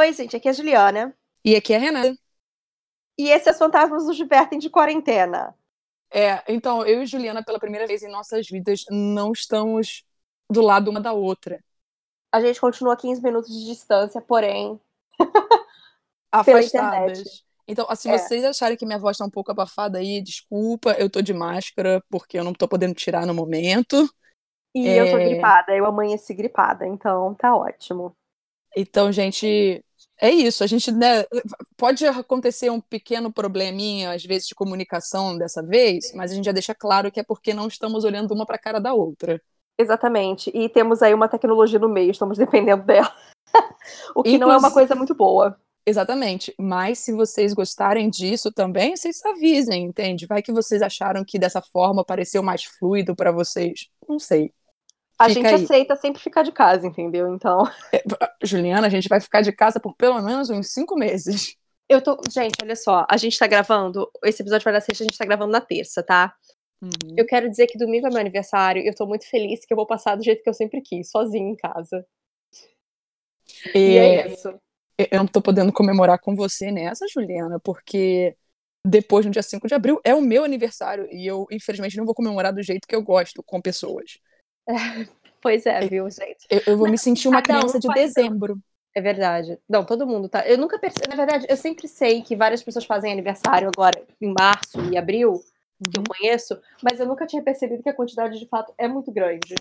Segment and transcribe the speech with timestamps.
[0.00, 1.14] Oi, gente, aqui é a Juliana.
[1.44, 2.16] E aqui é a Renata.
[3.18, 5.54] E esse é Fantasmas nos Divertem de Quarentena.
[6.10, 10.02] É, então, eu e Juliana, pela primeira vez em nossas vidas, não estamos
[10.50, 11.62] do lado uma da outra.
[12.32, 14.80] A gente continua a 15 minutos de distância, porém.
[16.32, 17.44] afastadas.
[17.68, 18.16] Então, assim, É.
[18.16, 22.02] vocês acharem que minha voz tá um pouco abafada aí, desculpa, eu tô de máscara
[22.08, 24.08] porque eu não tô podendo tirar no momento.
[24.74, 25.28] E eu tô É.
[25.28, 28.16] gripada, eu amanheci gripada, então tá ótimo.
[28.76, 29.84] Então, gente,
[30.20, 30.62] é isso.
[30.62, 31.24] A gente, né,
[31.76, 36.52] pode acontecer um pequeno probleminha, às vezes, de comunicação dessa vez, mas a gente já
[36.52, 39.40] deixa claro que é porque não estamos olhando uma pra cara da outra.
[39.78, 40.50] Exatamente.
[40.54, 43.12] E temos aí uma tecnologia no meio, estamos dependendo dela.
[44.14, 45.58] o que não é uma Inclusive- coisa muito boa.
[45.86, 46.54] Exatamente.
[46.58, 50.26] Mas se vocês gostarem disso também, vocês avisem, entende?
[50.26, 53.88] Vai que vocês acharam que dessa forma pareceu mais fluido pra vocês.
[54.06, 54.52] Não sei.
[55.20, 55.64] A Fica gente aí.
[55.64, 57.34] aceita sempre ficar de casa, entendeu?
[57.34, 57.64] Então.
[58.42, 61.58] Juliana, a gente vai ficar de casa por pelo menos uns cinco meses.
[61.86, 62.18] Eu tô.
[62.30, 64.10] Gente, olha só, a gente tá gravando.
[64.24, 66.34] Esse episódio vai dar sexta, a gente tá gravando na terça, tá?
[66.80, 67.16] Uhum.
[67.18, 69.76] Eu quero dizer que domingo é meu aniversário e eu tô muito feliz que eu
[69.76, 72.02] vou passar do jeito que eu sempre quis, sozinha em casa.
[73.74, 74.58] E é isso.
[74.96, 78.34] eu não tô podendo comemorar com você nessa, Juliana, porque
[78.86, 82.14] depois, no dia 5 de abril, é o meu aniversário e eu, infelizmente, não vou
[82.14, 84.18] comemorar do jeito que eu gosto, com pessoas.
[85.42, 86.46] Pois é, viu, gente?
[86.50, 88.58] Eu, eu vou me sentir uma cada um criança de dezembro.
[88.94, 89.58] É verdade.
[89.66, 90.46] Não, todo mundo tá.
[90.46, 91.08] Eu nunca percebi.
[91.08, 95.40] Na verdade, eu sempre sei que várias pessoas fazem aniversário agora em março e abril,
[95.90, 96.04] que eu Uhum.
[96.08, 99.54] conheço, mas eu nunca tinha percebido que a quantidade de fato é muito grande.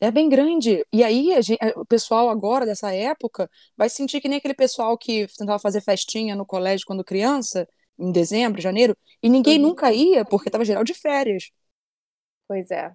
[0.00, 0.82] É bem grande.
[0.92, 4.96] E aí, a gen- o pessoal agora, dessa época, vai sentir que nem aquele pessoal
[4.96, 9.68] que tentava fazer festinha no colégio quando criança, em dezembro, janeiro, e ninguém Uhum.
[9.68, 11.50] nunca ia, porque tava geral de férias.
[12.46, 12.94] Pois é.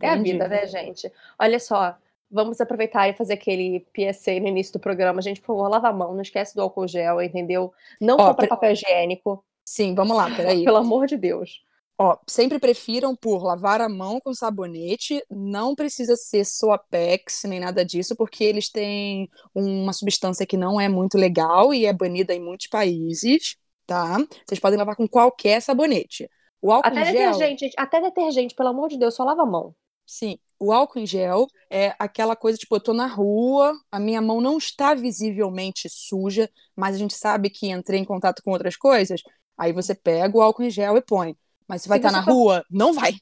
[0.00, 1.10] É a vida, né, gente?
[1.38, 1.96] Olha só,
[2.30, 5.22] vamos aproveitar e fazer aquele PSA no início do programa.
[5.22, 7.72] Gente, por favor, lava a mão, não esquece do álcool gel, entendeu?
[8.00, 10.64] Não Ó, compra papel higiênico, Sim, vamos lá, peraí.
[10.64, 11.62] pelo amor de Deus.
[11.98, 17.84] Ó, sempre prefiram por lavar a mão com sabonete, não precisa ser Soapex nem nada
[17.84, 22.40] disso, porque eles têm uma substância que não é muito legal e é banida em
[22.40, 23.56] muitos países,
[23.86, 24.16] tá?
[24.46, 26.28] Vocês podem lavar com qualquer sabonete.
[26.62, 29.42] O álcool Até em gel, detergente, gente, até detergente, pelo amor de Deus, só lava
[29.42, 29.74] a mão.
[30.06, 34.20] sim, o álcool em gel é aquela coisa, tipo, eu tô na rua, a minha
[34.20, 38.76] mão não está visivelmente suja, mas a gente sabe que entrei em contato com outras
[38.76, 39.22] coisas,
[39.56, 41.36] aí você pega o álcool em gel e põe.
[41.68, 43.12] Mas se vai estar você na for- rua, não vai.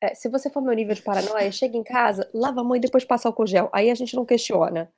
[0.00, 2.80] É, se você for meu nível de paranoia, chega em casa, lava a mão e
[2.80, 3.70] depois passa álcool gel.
[3.72, 4.92] Aí a gente não questiona.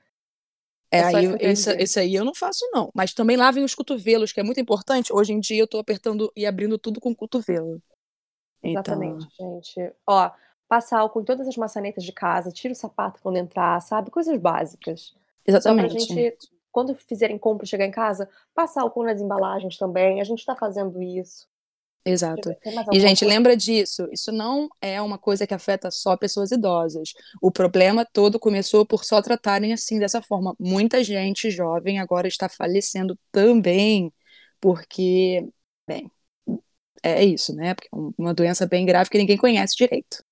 [0.95, 1.81] É, É aí, dizer.
[1.81, 2.91] isso aí eu não faço, não.
[2.95, 5.13] Mas também lavem os cotovelos, que é muito importante.
[5.13, 7.83] Hoje em dia eu tô apertando e abrindo tudo com o cotovelo.
[8.63, 9.93] Então, Exatamente, gente.
[10.07, 10.31] Ó,
[10.69, 14.11] passa álcool em todas as maçanetas de casa, tira o sapato quando entrar, sabe?
[14.11, 15.15] Coisas básicas.
[15.59, 15.99] Só pra exatamente.
[15.99, 16.39] gente,
[16.73, 20.21] quando fizerem compra e chegar em casa, passar álcool nas embalagens também.
[20.21, 21.47] A gente tá fazendo isso.
[22.05, 22.55] Exato.
[22.93, 23.35] E, gente, coisa?
[23.35, 24.07] lembra disso.
[24.13, 27.15] Isso não é uma coisa que afeta só pessoas idosas.
[27.41, 30.55] O problema todo começou por só tratarem assim, dessa forma.
[30.59, 34.13] Muita gente jovem agora está falecendo também,
[34.61, 35.49] porque,
[35.87, 36.11] bem,
[37.03, 37.75] é isso, né?
[37.75, 40.23] Porque é uma doença bem grave que ninguém conhece direito.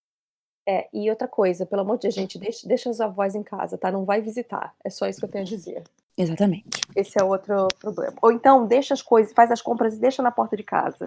[0.69, 3.77] É, e outra coisa, pelo amor de Deus, gente, deixa, deixa os avós em casa,
[3.77, 3.91] tá?
[3.91, 4.75] Não vai visitar.
[4.85, 5.83] É só isso que eu tenho a dizer.
[6.17, 6.81] Exatamente.
[6.95, 8.15] Esse é outro problema.
[8.23, 11.07] Ou então, deixa as coisas, faz as compras e deixa na porta de casa.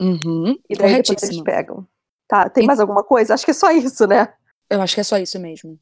[0.00, 0.58] Uhum.
[0.68, 1.86] E daí depois eles pegam.
[2.28, 3.34] Tá, tem mais alguma coisa?
[3.34, 4.32] Acho que é só isso, né?
[4.68, 5.78] Eu acho que é só isso mesmo.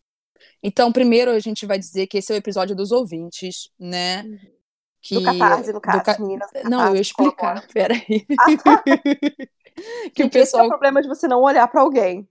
[0.63, 4.25] Então, primeiro a gente vai dizer que esse é o episódio dos ouvintes, né?
[5.01, 5.15] Que...
[5.17, 6.51] Do catarse, no do caso, ca- as meninas.
[6.53, 7.67] do Não, eu ia Catarse, explicar.
[7.73, 8.27] Peraí.
[8.39, 8.83] Ah, tá.
[10.15, 12.29] que o Gente, Esse é o pessoal problema de você não olhar pra alguém.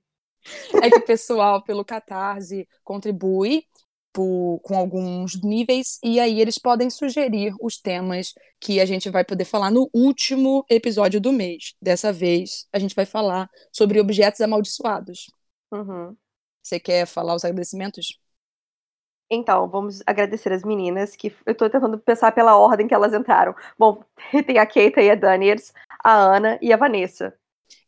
[0.81, 3.65] é que o pessoal pelo Catarse contribui
[4.13, 9.23] por- com alguns níveis e aí eles podem sugerir os temas que a gente vai
[9.23, 11.73] poder falar no último episódio do mês.
[11.81, 15.27] Dessa vez a gente vai falar sobre objetos amaldiçoados.
[15.71, 16.17] Uhum.
[16.63, 18.19] Você quer falar os agradecimentos?
[19.33, 23.55] Então, vamos agradecer as meninas, que eu tô tentando pensar pela ordem que elas entraram.
[23.79, 24.03] Bom,
[24.45, 25.73] tem a Keita e a Daniels,
[26.03, 27.33] a Ana e a Vanessa.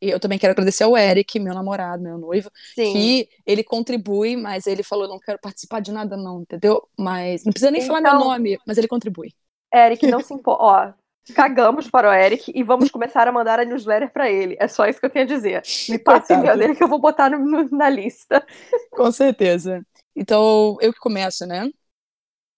[0.01, 2.91] E eu também quero agradecer ao Eric, meu namorado, meu noivo, Sim.
[2.94, 6.88] que ele contribui, mas ele falou, não quero participar de nada não, entendeu?
[6.97, 9.33] Mas não precisa nem falar meu Então- nome, mas ele contribui.
[9.74, 10.63] Eric, não se importa.
[10.63, 14.56] Ó, cagamos para o Eric e vamos começar a mandar a newsletter pra ele.
[14.59, 15.62] É só isso que eu tenho a dizer.
[15.89, 18.45] Me passe o e-mail dele que eu vou botar no- no- na lista.
[18.91, 19.81] Com certeza.
[20.15, 21.71] Então, eu que começo, né?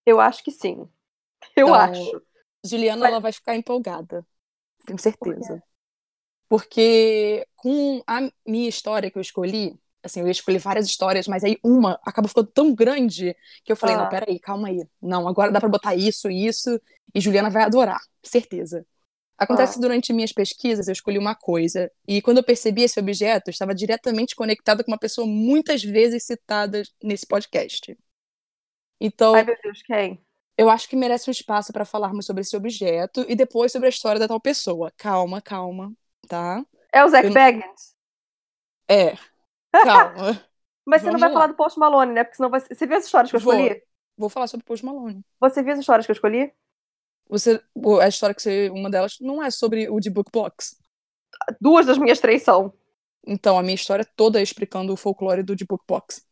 [0.05, 0.87] Eu acho que sim.
[1.55, 2.21] Eu Então, acho.
[2.65, 4.25] Juliana, Vai- ela vai ficar empolgada.
[4.85, 5.63] Tenho certeza.
[6.49, 11.57] Porque com a minha história que eu escolhi, assim, eu escolhi várias histórias, mas aí
[11.63, 13.99] uma acabou ficando tão grande que eu falei, Ah.
[14.03, 14.85] não, peraí, calma aí.
[15.01, 16.79] Não, agora dá pra botar isso, isso,
[17.13, 18.85] e Juliana vai adorar, certeza.
[19.37, 19.75] Acontece Ah.
[19.75, 23.73] que durante minhas pesquisas eu escolhi uma coisa, e quando eu percebi esse objeto, estava
[23.75, 27.97] diretamente conectado com uma pessoa muitas vezes citada nesse podcast.
[29.01, 30.21] Então, Ai, meu Deus, quem?
[30.57, 33.89] eu acho que merece um espaço para falarmos sobre esse objeto e depois sobre a
[33.89, 34.91] história da tal pessoa.
[34.95, 35.91] Calma, calma,
[36.25, 36.65] tá?
[36.91, 37.95] É o Zac Eu- Baggins?
[38.87, 39.15] É.
[39.81, 40.43] Calma.
[40.85, 41.33] Mas você não Vamos vai lá.
[41.33, 42.23] falar do Post Malone, né?
[42.23, 42.59] Porque senão vai...
[42.61, 43.53] Você viu as histórias que eu Vou.
[43.53, 43.83] escolhi?
[44.17, 45.23] Vou falar sobre Post Malone.
[45.39, 46.53] Você viu as histórias que eu escolhi?
[47.27, 50.77] Você, o- a história que você, uma delas não é sobre o de Book Box.
[51.61, 52.73] Duas das minhas três são.
[53.27, 56.25] Então, a minha história toda é explicando o folclore do de Book Box.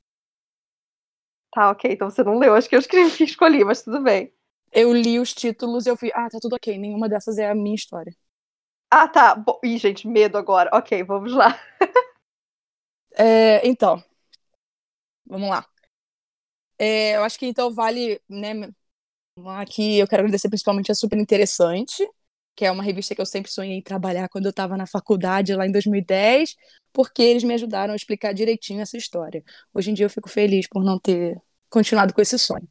[1.51, 1.91] Tá, ok.
[1.91, 4.33] Então você não leu as que eu escrevi escolhi, mas tudo bem.
[4.71, 7.55] Eu li os títulos e eu vi, ah, tá tudo ok, nenhuma dessas é a
[7.55, 8.13] minha história.
[8.95, 9.33] Ah, tá.
[9.35, 9.59] Bo...
[9.63, 10.69] Ih, gente, medo agora.
[10.73, 11.59] Ok, vamos lá.
[13.15, 14.03] É, então,
[15.25, 15.67] vamos lá.
[16.77, 18.53] É, eu acho que então vale, né,
[19.59, 22.07] aqui eu quero agradecer principalmente a Super Interessante,
[22.55, 25.67] que é uma revista que eu sempre sonhei trabalhar quando eu estava na faculdade lá
[25.67, 26.55] em 2010,
[26.93, 29.43] porque eles me ajudaram a explicar direitinho essa história.
[29.73, 31.37] Hoje em dia eu fico feliz por não ter
[31.69, 32.67] continuado com esse sonho.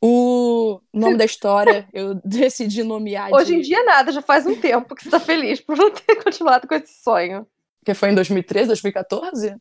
[0.00, 0.10] O
[0.92, 3.58] nome da história eu decidi nomear Hoje de...
[3.58, 6.66] em dia nada, já faz um tempo que você tá feliz por não ter continuado
[6.68, 7.46] com esse sonho.
[7.84, 9.56] que foi em 2013, 2014?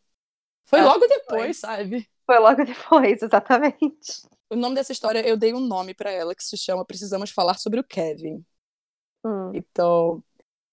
[0.65, 2.07] Foi Acho logo depois, sabe?
[2.25, 4.24] Foi logo depois, exatamente.
[4.50, 7.57] O nome dessa história, eu dei um nome pra ela que se chama Precisamos Falar
[7.57, 8.44] sobre o Kevin.
[9.25, 9.51] Hum.
[9.54, 10.24] Então,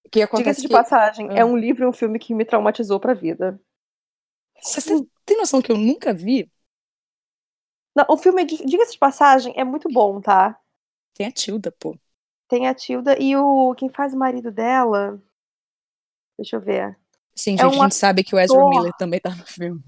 [0.05, 0.73] o que acontece Diga-se de que...
[0.73, 1.39] passagem, Ah.
[1.39, 3.59] é um livro e um filme que me traumatizou pra vida.
[4.61, 4.81] Você
[5.25, 6.50] tem noção que eu nunca vi?
[7.95, 10.57] Não, o filme, diga-se de passagem, é muito bom, tá?
[11.13, 11.97] Tem a Tilda, pô.
[12.47, 13.73] Tem a Tilda e o.
[13.75, 15.21] Quem faz o marido dela?
[16.37, 16.97] Deixa eu ver.
[17.35, 18.69] Sim, É gente, um a gente sabe que o Ezra ator.
[18.69, 19.81] Miller também tá no filme.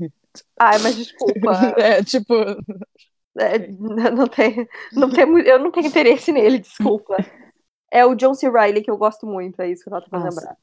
[0.59, 1.51] Ai, mas desculpa.
[1.77, 2.33] é, tipo...
[3.35, 3.67] É,
[4.11, 7.17] não tem, não tem, eu não tenho interesse nele, desculpa.
[7.91, 8.50] É o John C.
[8.50, 10.57] Reilly que eu gosto muito, é isso que eu tava tentando lembrar.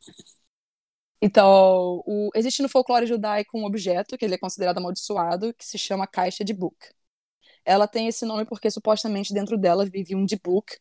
[1.20, 2.30] Então, o...
[2.34, 6.44] existe no folclore judaico um objeto, que ele é considerado amaldiçoado, que se chama caixa
[6.44, 6.76] de Book.
[7.64, 10.76] Ela tem esse nome porque supostamente dentro dela vive um Dibuk,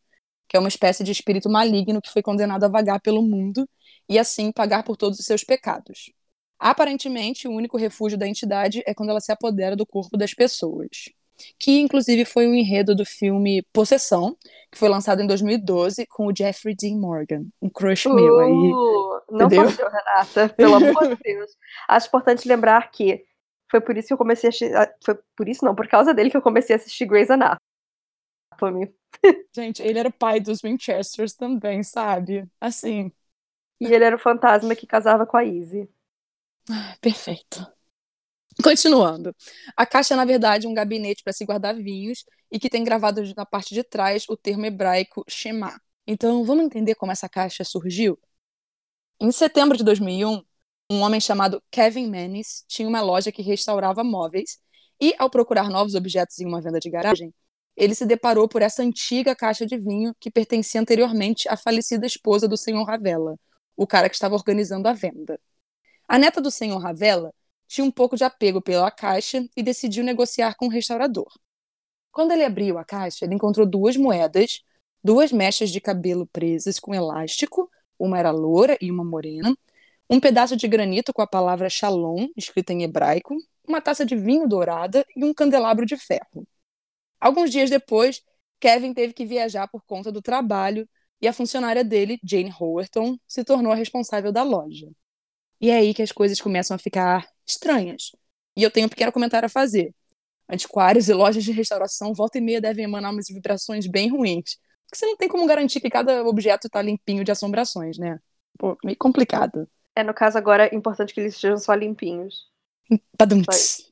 [0.48, 3.68] que é uma espécie de espírito maligno que foi condenado a vagar pelo mundo
[4.08, 6.12] e assim pagar por todos os seus pecados.
[6.58, 11.10] Aparentemente, o único refúgio da entidade é quando ela se apodera do corpo das pessoas.
[11.58, 14.36] Que inclusive foi o enredo do filme Possessão,
[14.70, 18.52] que foi lançado em 2012 com o Jeffrey Dean Morgan, um crush meu aí.
[18.52, 19.70] Uh, não entendeu?
[19.70, 21.52] sou eu, Renata, pelo amor de Deus.
[21.88, 23.24] Acho importante lembrar que
[23.70, 24.76] foi por isso que eu comecei a assistir.
[24.76, 27.60] ah, Foi por isso, não, por causa dele que eu comecei a assistir Grey's Anatomy.
[29.56, 32.48] Gente, ele era o pai dos Winchesters também, sabe?
[32.62, 33.12] Assim,
[33.80, 35.90] E ele era o fantasma que casava com a Izzy.
[37.02, 37.66] Perfeito.
[38.64, 39.34] Continuando.
[39.78, 43.22] A caixa é, na verdade, um gabinete para se guardar vinhos e que tem gravado
[43.36, 45.80] na parte de trás o termo hebraico Shema.
[46.06, 48.20] Então, vamos entender como essa caixa surgiu?
[49.20, 50.44] Em setembro de 2001,
[50.90, 54.58] um homem chamado Kevin Manis tinha uma loja que restaurava móveis
[55.00, 57.34] e, ao procurar novos objetos em uma venda de garagem,
[57.76, 62.48] ele se deparou por essa antiga caixa de vinho que pertencia anteriormente à falecida esposa
[62.48, 63.38] do senhor Ravella,
[63.78, 65.40] o cara que estava organizando a venda.
[66.08, 67.32] A neta do senhor Ravella
[67.68, 71.32] tinha um pouco de apego pela caixa e decidiu negociar com o restaurador.
[72.12, 74.62] Quando ele abriu a caixa, ele encontrou duas moedas,
[75.04, 79.56] duas mechas de cabelo presas com elástico, uma era loura e uma morena,
[80.10, 83.36] um pedaço de granito com a palavra Shalom, escrita em hebraico,
[83.68, 86.48] uma taça de vinho dourada e um candelabro de ferro.
[87.20, 88.22] Alguns dias depois,
[88.60, 90.90] Kevin teve que viajar por conta do trabalho
[91.22, 94.90] e a funcionária dele, Jane Howerton, se tornou a responsável da loja.
[95.62, 98.12] E é aí que as coisas começam a ficar estranhas.
[98.56, 99.94] E eu tenho um pequeno comentário a fazer.
[100.50, 104.58] Antiquários e lojas de restauração volta e meia devem emanar umas vibrações bem ruins.
[104.86, 108.20] Porque você não tem como garantir que cada objeto está limpinho de assombrações, né?
[108.58, 109.70] Pô, meio complicado.
[110.00, 112.48] É, no caso, agora é importante que eles estejam só limpinhos.
[113.18, 113.92] Padumts.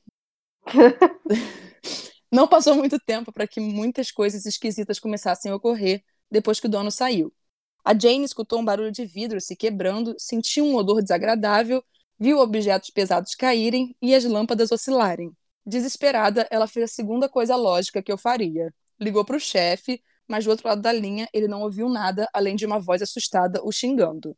[2.32, 6.70] Não passou muito tempo para que muitas coisas esquisitas começassem a ocorrer depois que o
[6.70, 7.30] dono saiu.
[7.84, 11.84] A Jane escutou um barulho de vidro se quebrando, sentiu um odor desagradável,
[12.18, 15.30] viu objetos pesados caírem e as lâmpadas oscilarem.
[15.66, 18.72] Desesperada, ela fez a segunda coisa lógica que eu faria.
[18.98, 22.56] Ligou para o chefe, mas do outro lado da linha ele não ouviu nada além
[22.56, 24.34] de uma voz assustada o xingando.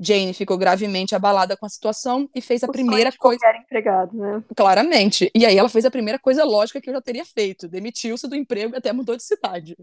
[0.00, 3.40] Jane ficou gravemente abalada com a situação e fez a O primeira coisa.
[3.58, 4.42] empregado, né?
[4.56, 5.30] Claramente.
[5.34, 7.68] E aí ela fez a primeira coisa lógica que eu já teria feito.
[7.68, 9.76] Demitiu-se do emprego e até mudou de cidade.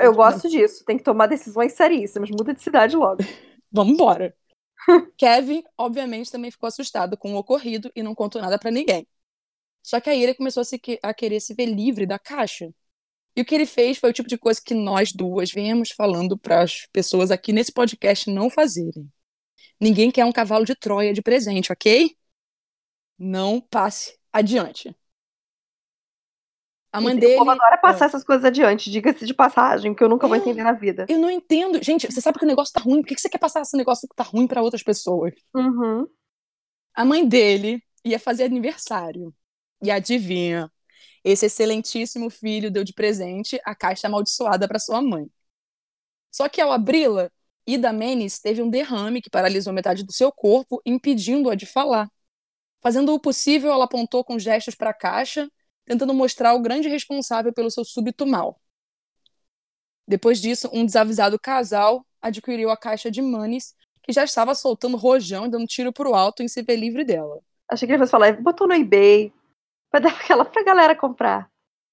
[0.00, 0.84] Eu gosto disso.
[0.84, 2.30] Tem que tomar decisões seríssimas.
[2.30, 3.18] Muda de cidade logo.
[3.70, 4.34] Vamos embora.
[5.16, 9.06] Kevin, obviamente, também ficou assustado com o ocorrido e não contou nada para ninguém.
[9.82, 12.70] Só que aí ele começou a, se, a querer se ver livre da caixa.
[13.36, 16.36] E o que ele fez foi o tipo de coisa que nós duas viemos falando
[16.36, 19.08] para as pessoas aqui nesse podcast não fazerem.
[19.80, 22.16] Ninguém quer um cavalo de Troia de presente, ok?
[23.18, 24.94] Não passe adiante.
[26.90, 27.34] A mãe dele.
[27.34, 30.36] O povo adora passar Ah, essas coisas adiante, diga-se de passagem, que eu nunca vou
[30.36, 30.38] É.
[30.38, 31.04] entender na vida.
[31.08, 31.82] eu não entendo.
[31.82, 33.02] Gente, você sabe que o negócio tá ruim.
[33.02, 35.34] Por que que você quer passar esse negócio que tá ruim para outras pessoas?
[35.54, 36.06] Uhum.
[36.94, 39.34] A mãe dele ia fazer aniversário.
[39.82, 40.70] E adivinha?
[41.22, 45.28] Esse excelentíssimo filho deu de presente a caixa amaldiçoada para sua mãe.
[46.30, 47.30] Só que ao abri-la,
[47.68, 52.10] Ida Menes teve um derrame que paralisou metade do seu corpo, impedindo-a de falar.
[52.80, 55.50] Fazendo o possível, ela apontou com gestos para a caixa,
[55.84, 58.58] tentando mostrar o grande responsável pelo seu súbito mal.
[60.06, 65.44] Depois disso, um desavisado casal adquiriu a caixa de Manes, que já estava soltando rojão
[65.44, 67.38] e dando tiro pro alto em se ver livre dela.
[67.70, 69.30] Achei que ele fosse falar, botou no eBay,
[69.90, 71.50] pra dar aquela pra galera comprar.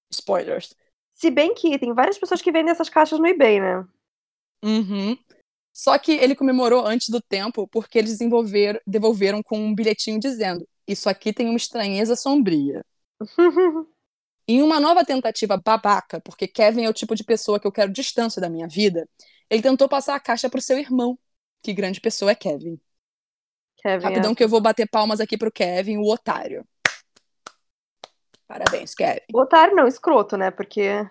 [0.09, 0.73] Spoilers.
[1.13, 3.85] Se bem que tem várias pessoas que vendem essas caixas no eBay, né?
[4.63, 5.17] Uhum.
[5.75, 8.17] Só que ele comemorou antes do tempo porque eles
[8.87, 12.81] devolveram com um bilhetinho dizendo: Isso aqui tem uma estranheza sombria.
[14.47, 17.91] Em uma nova tentativa babaca, porque Kevin é o tipo de pessoa que eu quero
[17.91, 19.09] distância da minha vida,
[19.49, 21.17] ele tentou passar a caixa pro seu irmão.
[21.63, 22.79] Que grande pessoa é Kevin.
[23.77, 24.35] Kevin, Rapidão é.
[24.35, 26.63] que eu vou bater palmas aqui pro Kevin, o otário.
[28.47, 29.21] Parabéns, Kevin.
[29.33, 30.51] O otário não, escroto, né?
[30.51, 31.09] Porque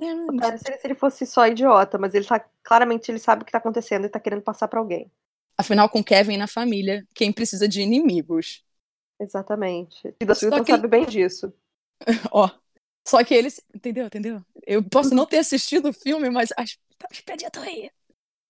[0.00, 2.40] É, otário seria se ele fosse só idiota, mas ele tá.
[2.62, 5.10] Claramente ele sabe o que tá acontecendo e tá querendo passar pra alguém.
[5.56, 8.62] Afinal, com Kevin na família, quem precisa de inimigos?
[9.18, 10.14] Exatamente.
[10.20, 11.52] E da Só Silton que- sabe bem disso.
[12.32, 12.48] Ó.
[13.06, 13.60] Só que eles.
[13.74, 14.06] Entendeu?
[14.06, 14.44] Entendeu?
[14.66, 16.76] Eu posso não ter assistido o filme, mas as,
[17.10, 17.90] as piadinhas estão aí.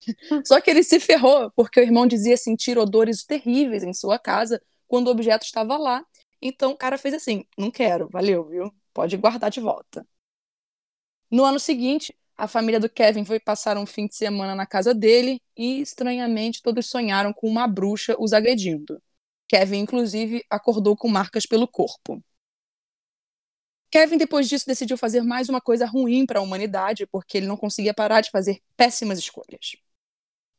[0.45, 4.61] Só que ele se ferrou, porque o irmão dizia sentir odores terríveis em sua casa
[4.87, 6.05] quando o objeto estava lá.
[6.41, 8.73] Então o cara fez assim: não quero, valeu, viu?
[8.93, 10.05] Pode guardar de volta.
[11.31, 14.93] No ano seguinte, a família do Kevin foi passar um fim de semana na casa
[14.93, 19.01] dele e, estranhamente, todos sonharam com uma bruxa os agredindo.
[19.47, 22.23] Kevin, inclusive, acordou com marcas pelo corpo.
[23.91, 27.57] Kevin, depois disso, decidiu fazer mais uma coisa ruim para a humanidade, porque ele não
[27.57, 29.75] conseguia parar de fazer péssimas escolhas.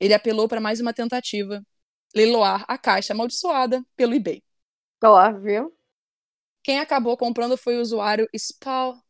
[0.00, 1.62] Ele apelou para mais uma tentativa:
[2.14, 4.42] leiloar a caixa amaldiçoada pelo eBay.
[5.02, 5.70] Ó, viu?
[6.62, 9.09] Quem acabou comprando foi o usuário Spal, S-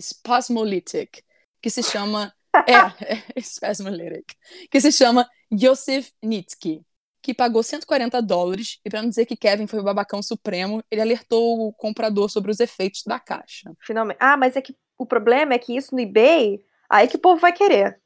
[0.00, 1.22] Spasmolytic,
[1.60, 2.32] que se chama.
[2.68, 4.34] é, é, Spasmolytic,
[4.70, 6.84] que se chama Yosef Nitsky,
[7.22, 11.00] que pagou 140 dólares, e para não dizer que Kevin foi o babacão supremo, ele
[11.00, 13.72] alertou o comprador sobre os efeitos da caixa.
[13.80, 14.18] Finalmente.
[14.20, 17.40] Ah, mas é que o problema é que isso no eBay, aí que o povo
[17.40, 18.00] vai querer.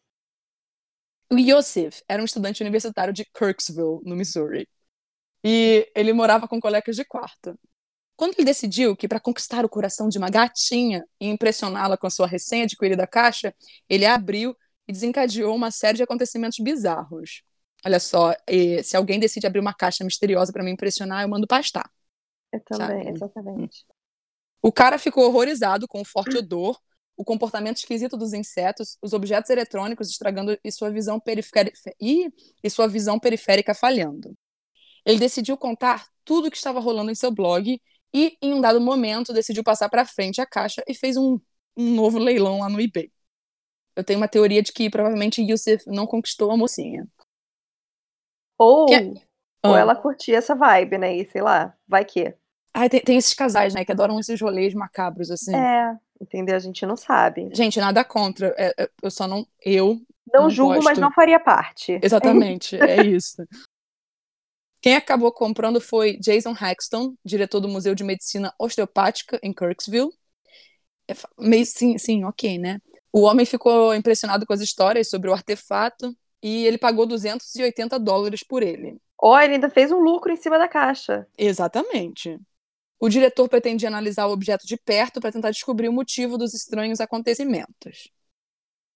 [1.32, 4.68] O Yosef era um estudante universitário de Kirksville, no Missouri.
[5.42, 7.58] E ele morava com colegas de quarto.
[8.16, 12.10] Quando ele decidiu que para conquistar o coração de uma gatinha e impressioná-la com a
[12.10, 13.54] sua recém-adquirida caixa,
[13.88, 14.56] ele abriu
[14.88, 17.42] e desencadeou uma série de acontecimentos bizarros.
[17.84, 21.46] Olha só, e se alguém decide abrir uma caixa misteriosa para me impressionar, eu mando
[21.46, 21.90] pastar.
[22.52, 23.10] Eu também, Sabe?
[23.10, 23.84] exatamente.
[24.62, 26.78] O cara ficou horrorizado com o forte odor,
[27.16, 32.30] o comportamento esquisito dos insetos, os objetos eletrônicos estragando e sua visão periférica e,
[32.62, 34.36] e sua visão periférica falhando.
[35.04, 37.80] Ele decidiu contar tudo o que estava rolando em seu blog
[38.16, 41.38] e, em um dado momento, decidiu passar para frente a caixa e fez um,
[41.76, 43.10] um novo leilão lá no eBay.
[43.94, 47.06] Eu tenho uma teoria de que provavelmente Yusuf não conquistou a mocinha.
[48.58, 49.14] Ou, Que-
[49.64, 49.80] ou Ah.
[49.80, 51.16] ela curtia essa vibe, né?
[51.16, 52.34] E sei lá, vai que.
[52.74, 55.54] Ai, tem, tem esses casais, né, que adoram esses rolês macabros, assim.
[55.54, 56.54] É, entendeu?
[56.56, 57.48] A gente não sabe.
[57.54, 58.54] Gente, nada contra.
[58.58, 59.46] é- é- eu só não.
[59.64, 60.00] Eu
[60.32, 61.00] Não, Não julgo, mas gosto.
[61.00, 61.98] não faria parte.
[62.02, 63.36] Exatamente, é isso.
[64.86, 70.10] Quem acabou comprando foi Jason Haxton, diretor do Museu de Medicina Osteopática em Kirksville.
[71.08, 72.80] É meio sim, sim, ok, né?
[73.12, 78.44] O homem ficou impressionado com as histórias sobre o artefato e ele pagou 280 dólares
[78.44, 78.96] por ele.
[79.20, 81.26] Ó, ele ainda fez um lucro em cima da caixa.
[81.36, 82.38] Exatamente.
[83.00, 87.00] O diretor pretendia analisar o objeto de perto para tentar descobrir o motivo dos estranhos
[87.00, 88.08] acontecimentos.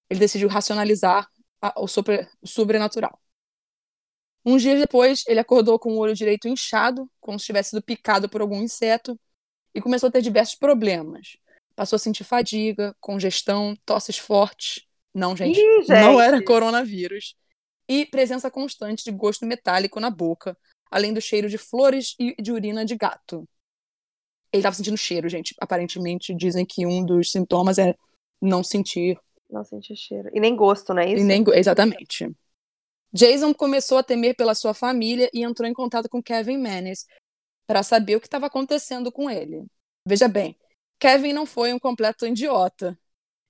[0.09, 1.27] Ele decidiu racionalizar
[1.61, 3.19] a- o, sobre- o sobrenatural.
[4.45, 8.27] Uns dias depois, ele acordou com o olho direito inchado, como se tivesse sido picado
[8.27, 9.19] por algum inseto,
[9.73, 11.37] e começou a ter diversos problemas.
[11.75, 14.85] Passou a sentir fadiga, congestão, tosses fortes.
[15.13, 16.21] Não, gente, Ih, não gente.
[16.21, 17.35] era coronavírus.
[17.87, 20.57] E presença constante de gosto metálico na boca,
[20.89, 23.47] além do cheiro de flores e de urina de gato.
[24.51, 25.55] Ele estava sentindo cheiro, gente.
[25.59, 27.95] Aparentemente, dizem que um dos sintomas é
[28.41, 29.17] não sentir
[29.49, 30.29] Não senti cheiro.
[30.33, 31.21] E nem gosto, não é isso?
[31.21, 32.29] e nem exatamente.
[33.13, 37.05] Jason começou a temer pela sua família e entrou em contato com Kevin Manis
[37.67, 39.65] para saber o que estava acontecendo com ele.
[40.05, 40.57] Veja bem,
[40.99, 42.97] Kevin não foi um completo idiota.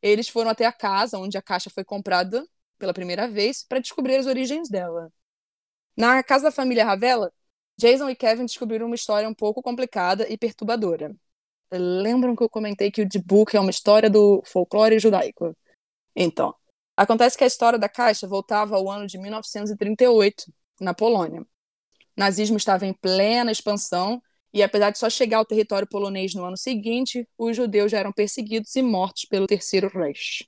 [0.01, 2.45] Eles foram até a casa onde a caixa foi comprada
[2.77, 5.11] pela primeira vez para descobrir as origens dela.
[5.95, 7.31] Na casa da família Ravella,
[7.77, 11.15] Jason e Kevin descobriram uma história um pouco complicada e perturbadora.
[11.71, 15.55] Lembram que eu comentei que o The Book é uma história do folclore judaico?
[16.15, 16.53] Então,
[16.95, 21.41] acontece que a história da caixa voltava ao ano de 1938, na Polônia.
[21.41, 21.45] O
[22.17, 24.21] nazismo estava em plena expansão
[24.53, 28.11] e, apesar de só chegar ao território polonês no ano seguinte, os judeus já eram
[28.11, 30.47] perseguidos e mortos pelo Terceiro Reich.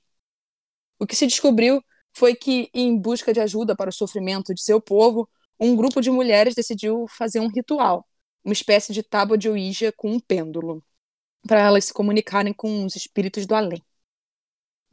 [0.98, 1.82] O que se descobriu
[2.12, 6.10] foi que, em busca de ajuda para o sofrimento de seu povo, um grupo de
[6.10, 8.06] mulheres decidiu fazer um ritual,
[8.44, 10.84] uma espécie de tábua de Ouija com um pêndulo,
[11.46, 13.82] para elas se comunicarem com os espíritos do além.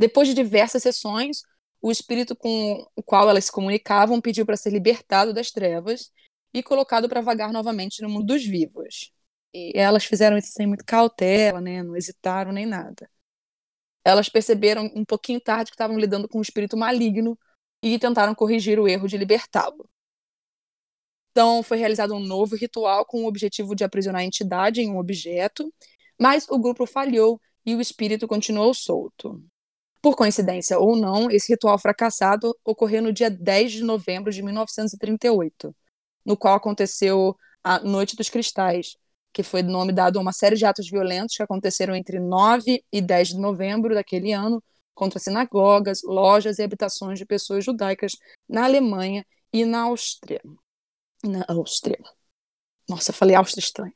[0.01, 1.43] Depois de diversas sessões,
[1.79, 6.12] o espírito com o qual elas se comunicavam pediu para ser libertado das trevas
[6.51, 9.12] e colocado para vagar novamente no mundo dos vivos.
[9.53, 11.84] E elas fizeram isso sem muita cautela, né?
[11.84, 13.08] não hesitaram nem nada.
[14.03, 17.38] Elas perceberam um pouquinho tarde que estavam lidando com um espírito maligno
[17.84, 19.88] e tentaram corrigir o erro de libertá-lo.
[21.29, 24.98] Então, foi realizado um novo ritual com o objetivo de aprisionar a entidade em um
[24.98, 25.72] objeto,
[26.20, 29.39] mas o grupo falhou e o espírito continuou solto.
[30.01, 35.75] Por coincidência ou não, esse ritual fracassado ocorreu no dia 10 de novembro de 1938,
[36.25, 38.98] no qual aconteceu a Noite dos Cristais,
[39.31, 43.01] que foi nome dado a uma série de atos violentos que aconteceram entre 9 e
[43.01, 44.63] 10 de novembro daquele ano
[44.96, 48.13] contra sinagogas, lojas e habitações de pessoas judaicas
[48.50, 50.41] na Alemanha e na Áustria
[51.24, 52.00] na Áustria.
[52.89, 53.93] Nossa, falei Áustria estranho.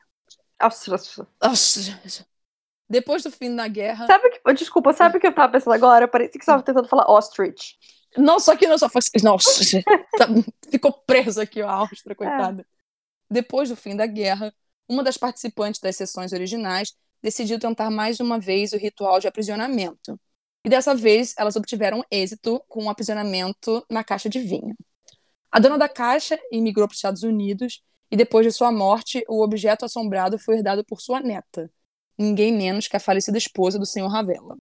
[0.59, 0.95] Áustria.
[1.39, 2.27] Áustria.
[2.89, 4.05] Depois do fim da guerra.
[4.05, 6.07] Sabe que, desculpa, sabe o que eu tava pensando agora?
[6.07, 7.77] Parecia que você estava tentando falar ostrich.
[8.17, 9.01] Não, só que não só foi.
[9.23, 10.27] Não, tá,
[10.69, 12.15] ficou preso aqui a Áustria, é.
[12.15, 12.61] coitada.
[12.61, 12.65] É.
[13.29, 14.53] Depois do fim da guerra,
[14.87, 20.19] uma das participantes das sessões originais decidiu tentar mais uma vez o ritual de aprisionamento.
[20.63, 24.75] E dessa vez elas obtiveram êxito com o um aprisionamento na caixa de vinho.
[25.51, 29.43] A dona da caixa imigrou para os Estados Unidos e depois de sua morte, o
[29.43, 31.71] objeto assombrado foi herdado por sua neta,
[32.17, 34.07] ninguém menos que a falecida esposa do Sr.
[34.07, 34.55] Ravella.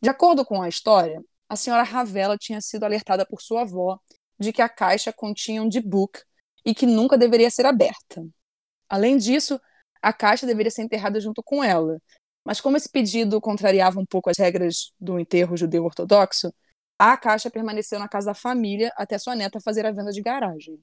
[0.00, 3.98] De acordo com a história, a senhora Ravella tinha sido alertada por sua avó
[4.38, 6.20] de que a caixa continha um D-Book
[6.64, 8.26] e que nunca deveria ser aberta.
[8.88, 9.60] Além disso,
[10.02, 11.98] a caixa deveria ser enterrada junto com ela,
[12.44, 16.52] mas como esse pedido contrariava um pouco as regras do enterro judeu ortodoxo,
[16.98, 20.78] a caixa permaneceu na casa da família até sua neta fazer a venda de garagem.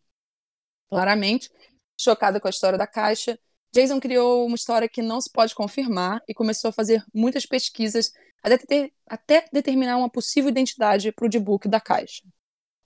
[0.89, 1.49] Claramente,
[1.97, 3.39] chocada com a história da caixa,
[3.73, 8.12] Jason criou uma história que não se pode confirmar e começou a fazer muitas pesquisas
[8.43, 12.23] até, ter, até determinar uma possível identidade para o D-Book da caixa.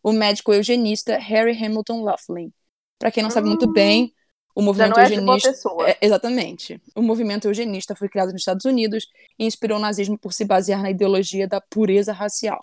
[0.01, 2.53] O médico eugenista Harry Hamilton Laughlin.
[2.97, 4.13] Para quem não sabe muito bem,
[4.55, 5.53] o movimento é eugenista.
[5.85, 6.81] É, exatamente.
[6.95, 10.81] O movimento eugenista foi criado nos Estados Unidos e inspirou o nazismo por se basear
[10.81, 12.59] na ideologia da pureza racial.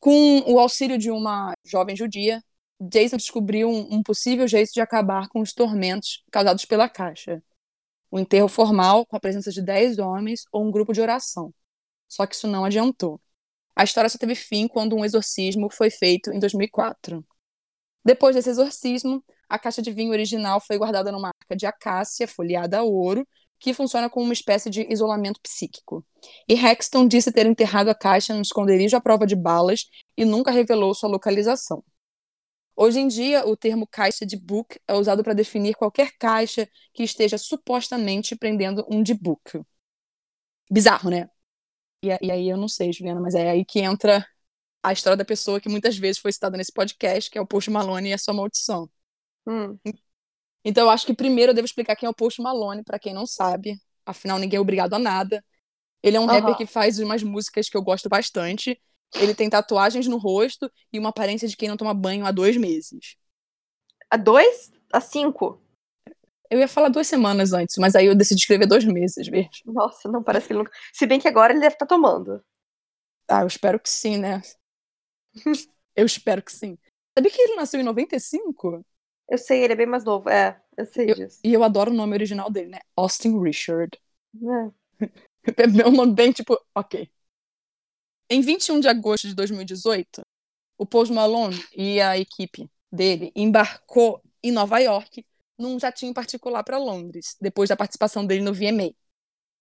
[0.00, 2.42] Com o auxílio de uma jovem judia,
[2.88, 7.42] Jason descobriu um, um possível jeito de acabar com os tormentos causados pela caixa.
[8.10, 11.54] O um enterro formal, com a presença de 10 homens ou um grupo de oração.
[12.08, 13.20] Só que isso não adiantou.
[13.74, 17.24] A história só teve fim quando um exorcismo foi feito em 2004.
[18.04, 22.78] Depois desse exorcismo, a caixa de vinho original foi guardada numa arca de acácia folheada
[22.78, 23.26] a ouro
[23.58, 26.04] que funciona como uma espécie de isolamento psíquico.
[26.48, 30.50] E Hexton disse ter enterrado a caixa no esconderijo à prova de balas e nunca
[30.50, 31.82] revelou sua localização.
[32.74, 37.02] Hoje em dia, o termo caixa de book é usado para definir qualquer caixa que
[37.02, 39.60] esteja supostamente prendendo um de book.
[40.70, 41.28] Bizarro, né?
[42.02, 44.26] E, e, aí eu não sei, Juliana, mas é aí que entra
[44.82, 47.70] a história da pessoa que muitas vezes foi citada nesse podcast, que é o Post
[47.70, 48.90] Malone e a sua maldição.
[49.46, 49.78] Hum.
[50.64, 53.12] Então, eu acho que primeiro eu devo explicar quem é o Post Malone, para quem
[53.12, 53.76] não sabe.
[54.04, 55.44] Afinal, ninguém é obrigado a nada.
[56.02, 56.28] Ele é um uhum.
[56.28, 58.80] rapper que faz umas músicas que eu gosto bastante.
[59.14, 62.56] Ele tem tatuagens no rosto e uma aparência de quem não toma banho há dois
[62.56, 63.16] meses.
[64.10, 64.72] Há dois?
[64.92, 65.60] Há cinco?
[66.50, 69.50] Eu ia falar duas semanas antes, mas aí eu decidi escrever dois meses mesmo.
[69.66, 70.72] Nossa, não parece que ele nunca.
[70.92, 72.44] Se bem que agora ele deve estar tá tomando.
[73.28, 74.42] Ah, eu espero que sim, né?
[75.96, 76.78] eu espero que sim.
[77.16, 78.84] Sabia que ele nasceu em 95?
[79.28, 80.28] Eu sei, ele é bem mais novo.
[80.28, 81.40] É, eu sei eu, disso.
[81.42, 82.80] E eu adoro o nome original dele, né?
[82.96, 83.98] Austin Richard.
[85.00, 85.06] É.
[85.82, 87.10] é um nome bem tipo, ok.
[88.34, 90.22] Em 21 de agosto de 2018,
[90.78, 95.26] o Post Malone e a equipe dele embarcou em Nova York
[95.58, 98.94] num jatinho particular para Londres, depois da participação dele no VMA.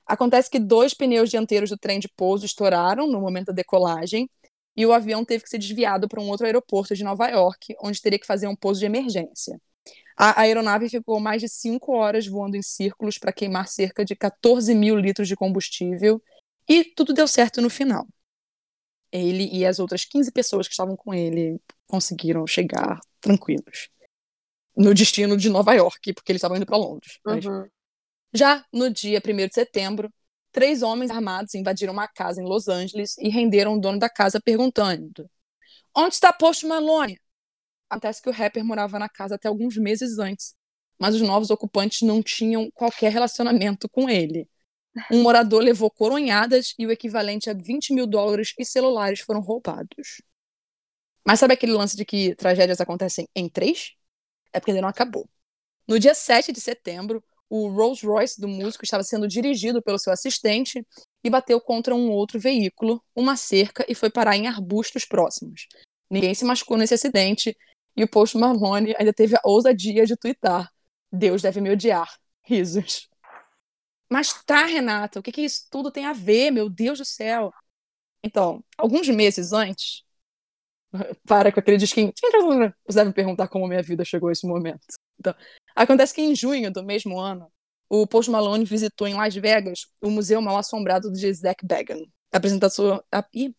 [0.06, 4.30] Acontece que dois pneus dianteiros do trem de pouso estouraram no momento da decolagem
[4.74, 8.02] e o avião teve que ser desviado para um outro aeroporto de Nova York, onde
[8.02, 9.60] teria que fazer um pouso de emergência.
[10.16, 14.74] A aeronave ficou mais de cinco horas voando em círculos para queimar cerca de 14
[14.74, 16.24] mil litros de combustível
[16.70, 18.08] e tudo deu certo no final.
[19.12, 23.90] Ele e as outras 15 pessoas que estavam com ele conseguiram chegar tranquilos
[24.76, 27.20] no destino de Nova York, porque eles estavam indo para Londres.
[27.26, 27.68] Uhum.
[28.34, 30.10] Já no dia 1 de setembro,
[30.52, 34.40] três homens armados invadiram uma casa em Los Angeles e renderam o dono da casa
[34.40, 35.30] perguntando:
[35.96, 37.20] Onde está Post Malone?
[37.90, 40.56] Acontece que o rapper morava na casa até alguns meses antes,
[40.98, 44.48] mas os novos ocupantes não tinham qualquer relacionamento com ele.
[45.10, 50.22] Um morador levou coronhadas e o equivalente a 20 mil dólares e celulares foram roubados.
[51.26, 53.94] Mas sabe aquele lance de que tragédias acontecem em três?
[54.52, 55.30] É porque ainda não acabou.
[55.88, 60.12] No dia 7 de setembro, o Rolls Royce do músico estava sendo dirigido pelo seu
[60.12, 60.86] assistente
[61.24, 65.68] e bateu contra um outro veículo, uma cerca, e foi parar em arbustos próximos.
[66.10, 67.56] Ninguém se machucou nesse acidente
[67.96, 70.72] e o Post Malone ainda teve a ousadia de twittar:
[71.12, 72.10] Deus deve me odiar.
[72.42, 73.11] Risos.
[74.12, 76.52] Mas tá, Renata, o que, que isso tudo tem a ver?
[76.52, 77.54] Meu Deus do céu.
[78.22, 80.04] Então, alguns meses antes,
[81.26, 82.12] para com aquele disquinho.
[82.86, 84.82] Você deve perguntar como minha vida chegou a esse momento.
[85.18, 85.34] Então,
[85.74, 87.50] acontece que em junho do mesmo ano,
[87.90, 93.02] o Post Malone visitou em Las Vegas o Museu Mal Assombrado de Zach Bagan, apresentador,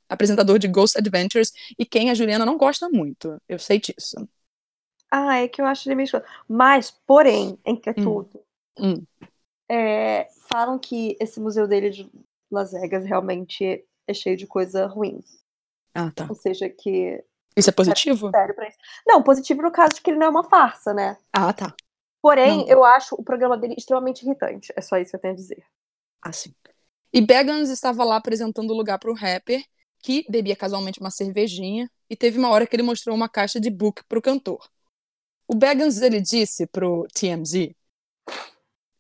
[0.07, 3.41] apresentador de Ghost Adventures, e quem a Juliana não gosta muito.
[3.49, 4.29] Eu sei disso.
[5.11, 6.09] Ah, é que eu acho ele meio
[6.47, 8.43] Mas, porém, entretudo,
[8.79, 8.95] hum.
[8.95, 9.07] hum.
[9.71, 12.11] É, falam que esse museu dele de
[12.51, 15.21] Las Vegas realmente é cheio de coisa ruim.
[15.95, 16.27] Ah, tá.
[16.29, 17.23] Ou seja, que.
[17.57, 18.31] Isso é positivo?
[18.31, 18.79] Sério pra isso.
[19.07, 21.19] Não, positivo no caso de que ele não é uma farsa, né?
[21.33, 21.75] Ah, tá.
[22.21, 22.69] Porém, não.
[22.69, 24.73] eu acho o programa dele extremamente irritante.
[24.77, 25.65] É só isso que eu tenho a dizer.
[26.23, 26.55] Ah, sim.
[27.13, 29.63] E Begans estava lá apresentando o lugar pro rapper,
[29.99, 33.69] que bebia casualmente uma cervejinha, e teve uma hora que ele mostrou uma caixa de
[33.71, 34.67] book pro cantor.
[35.47, 37.75] O Begans, ele disse pro TMZ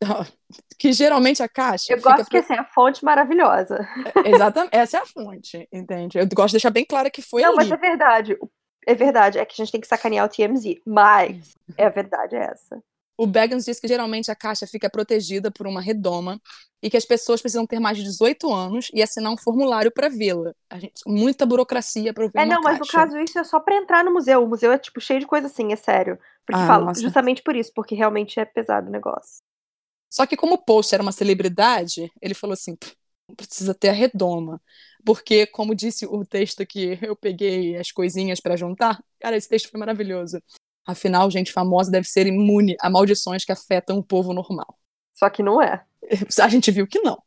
[0.78, 1.92] que geralmente a caixa.
[1.92, 3.88] Eu gosto que assim, a fonte maravilhosa.
[4.24, 6.18] É, exatamente, essa é a fonte, entende?
[6.18, 7.56] Eu gosto de deixar bem claro que foi Não, ali.
[7.56, 8.38] mas é verdade.
[8.84, 12.34] É verdade, é que a gente tem que sacanear o TMZ, mas é a verdade
[12.34, 12.82] é essa.
[13.16, 16.40] O Bagans diz que geralmente a caixa fica protegida por uma redoma
[16.82, 20.08] e que as pessoas precisam ter mais de 18 anos e assinar um formulário para
[20.08, 20.52] vê-la.
[21.06, 24.12] Muita burocracia para ver É, não, mas no caso isso é só para entrar no
[24.12, 24.42] museu.
[24.42, 26.18] O museu é tipo cheio de coisa assim, é sério.
[26.44, 29.44] Porque ah, falo, justamente por isso, porque realmente é pesado o negócio.
[30.12, 32.76] Só que como o Post era uma celebridade, ele falou assim,
[33.34, 34.60] precisa ter a redoma.
[35.06, 39.70] Porque, como disse o texto que eu peguei as coisinhas para juntar, cara, esse texto
[39.70, 40.38] foi maravilhoso.
[40.86, 44.78] Afinal, gente famosa deve ser imune a maldições que afetam o povo normal.
[45.14, 45.82] Só que não é.
[46.42, 47.22] A gente viu que não.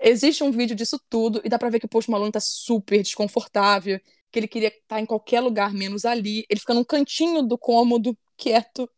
[0.00, 3.02] Existe um vídeo disso tudo e dá pra ver que o Post Malone tá super
[3.02, 4.00] desconfortável,
[4.32, 6.46] que ele queria estar em qualquer lugar menos ali.
[6.48, 8.88] Ele fica num cantinho do cômodo, quieto,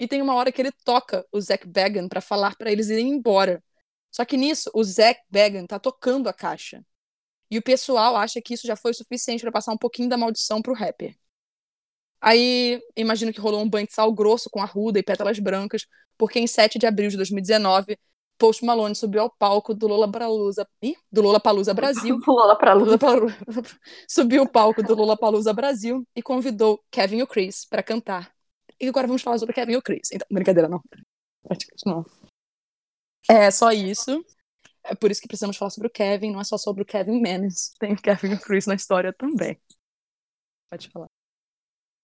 [0.00, 3.10] e tem uma hora que ele toca o Zack Bagan para falar para eles irem
[3.10, 3.62] embora.
[4.10, 6.82] Só que nisso, o Zack Bagan tá tocando a caixa.
[7.50, 10.16] E o pessoal acha que isso já foi o suficiente para passar um pouquinho da
[10.16, 11.14] maldição pro rapper.
[12.18, 15.86] Aí, imagino que rolou um banho de sal grosso com arruda e pétalas brancas,
[16.16, 17.98] porque em 7 de abril de 2019,
[18.38, 22.18] Post Malone subiu ao palco do Lola Palusa, Ih, do Lola Palusa Brasil.
[22.26, 23.36] Lola Palusa.
[24.08, 28.39] subiu o palco do Lola Palusa Brasil e convidou Kevin e o Chris para cantar
[28.80, 30.10] e agora vamos falar sobre Kevin e o Chris.
[30.12, 30.80] Então, brincadeira, não.
[31.84, 32.04] não.
[33.28, 34.24] É só isso.
[34.82, 37.20] É por isso que precisamos falar sobre o Kevin, não é só sobre o Kevin
[37.20, 37.74] Menes.
[37.78, 39.60] Tem o Kevin e o Chris na história também.
[40.70, 41.08] Pode falar.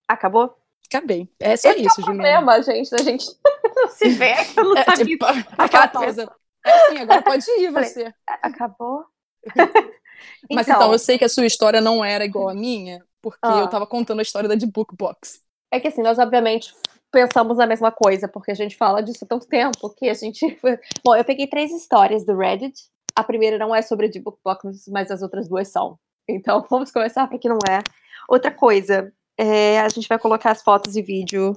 [0.06, 0.56] Acabou?
[0.86, 1.28] Acabei.
[1.40, 3.26] É só Esse isso, é o problema, gente, a gente
[3.74, 5.04] não se vê, eu não é, sabia.
[5.04, 5.24] Tipo,
[5.58, 6.30] aquela pausa.
[6.64, 8.12] É sim, agora pode ir você.
[8.26, 9.04] Acabou?
[10.50, 13.38] Mas então, então, eu sei que a sua história não era igual à minha, porque
[13.42, 13.58] ah.
[13.58, 15.42] eu tava contando a história da de Bookbox.
[15.72, 16.72] É que assim, nós obviamente
[17.10, 20.58] pensamos na mesma coisa, porque a gente fala disso há tanto tempo que a gente.
[21.04, 22.84] Bom, eu peguei três histórias do Reddit.
[23.14, 25.98] A primeira não é sobre de bookbox, mas as outras duas são.
[26.28, 27.82] Então vamos começar porque não é.
[28.28, 31.56] Outra coisa, é, a gente vai colocar as fotos e vídeo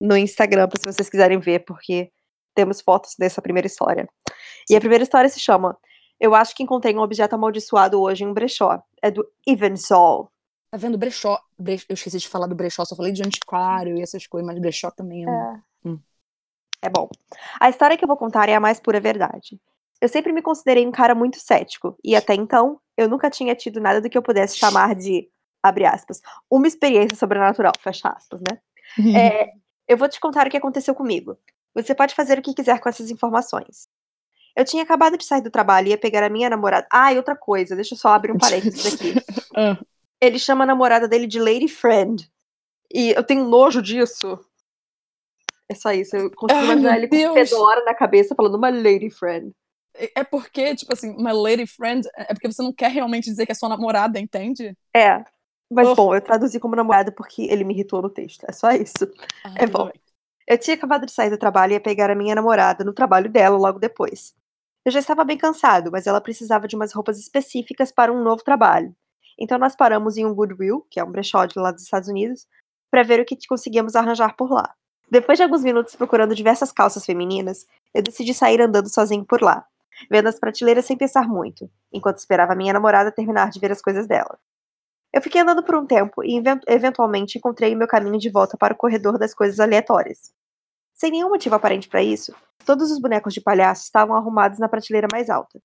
[0.00, 2.10] no Instagram se vocês quiserem ver, porque
[2.54, 4.08] temos fotos dessa primeira história.
[4.70, 5.76] E a primeira história se chama
[6.20, 8.80] Eu acho que encontrei um objeto amaldiçoado hoje em um brechó.
[9.02, 10.30] É do Evensol.
[10.74, 11.40] Tá vendo brechó?
[11.56, 11.86] brechó?
[11.88, 14.90] Eu esqueci de falar do brechó, só falei de antiquário e essas coisas, mas brechó
[14.90, 15.30] também é.
[15.30, 15.88] É.
[15.88, 16.00] Hum.
[16.82, 17.08] é bom.
[17.60, 19.60] A história que eu vou contar é a mais pura verdade.
[20.00, 23.80] Eu sempre me considerei um cara muito cético, e até então, eu nunca tinha tido
[23.80, 25.28] nada do que eu pudesse chamar de,
[25.62, 28.58] abre aspas, uma experiência sobrenatural, fecha aspas, né?
[29.16, 29.52] é,
[29.86, 31.38] eu vou te contar o que aconteceu comigo.
[31.72, 33.88] Você pode fazer o que quiser com essas informações.
[34.56, 36.88] Eu tinha acabado de sair do trabalho e ia pegar a minha namorada.
[36.90, 39.14] Ah, e outra coisa, deixa eu só abrir um parênteses aqui.
[40.24, 42.30] Ele chama a namorada dele de Lady Friend.
[42.92, 44.38] E eu tenho nojo disso.
[45.68, 46.16] É só isso.
[46.16, 47.50] Eu consigo Ai, imaginar ele com Deus.
[47.50, 49.52] fedora na cabeça falando uma Lady Friend.
[49.96, 53.46] É é porque, tipo assim, my lady friend, é porque você não quer realmente dizer
[53.46, 54.76] que é sua namorada, entende?
[54.92, 55.24] É.
[55.70, 55.94] Mas Oh.
[55.94, 58.44] bom, eu traduzi como namorada porque ele me irritou no texto.
[58.48, 59.08] É só isso.
[59.44, 59.84] Ah, É bom.
[59.86, 59.94] bem.
[60.48, 63.30] Eu tinha acabado de sair do trabalho e ia pegar a minha namorada no trabalho
[63.30, 64.34] dela logo depois.
[64.84, 68.42] Eu já estava bem cansado, mas ela precisava de umas roupas específicas para um novo
[68.42, 68.94] trabalho.
[69.38, 72.46] Então nós paramos em um Goodwill, que é um brechó de lá dos Estados Unidos,
[72.90, 74.74] para ver o que conseguíamos arranjar por lá.
[75.10, 79.66] Depois de alguns minutos procurando diversas calças femininas, eu decidi sair andando sozinho por lá,
[80.10, 84.06] vendo as prateleiras sem pensar muito, enquanto esperava minha namorada terminar de ver as coisas
[84.06, 84.38] dela.
[85.12, 88.56] Eu fiquei andando por um tempo e even- eventualmente encontrei o meu caminho de volta
[88.56, 90.32] para o corredor das coisas aleatórias.
[90.94, 95.08] Sem nenhum motivo aparente para isso, todos os bonecos de palhaço estavam arrumados na prateleira
[95.12, 95.60] mais alta.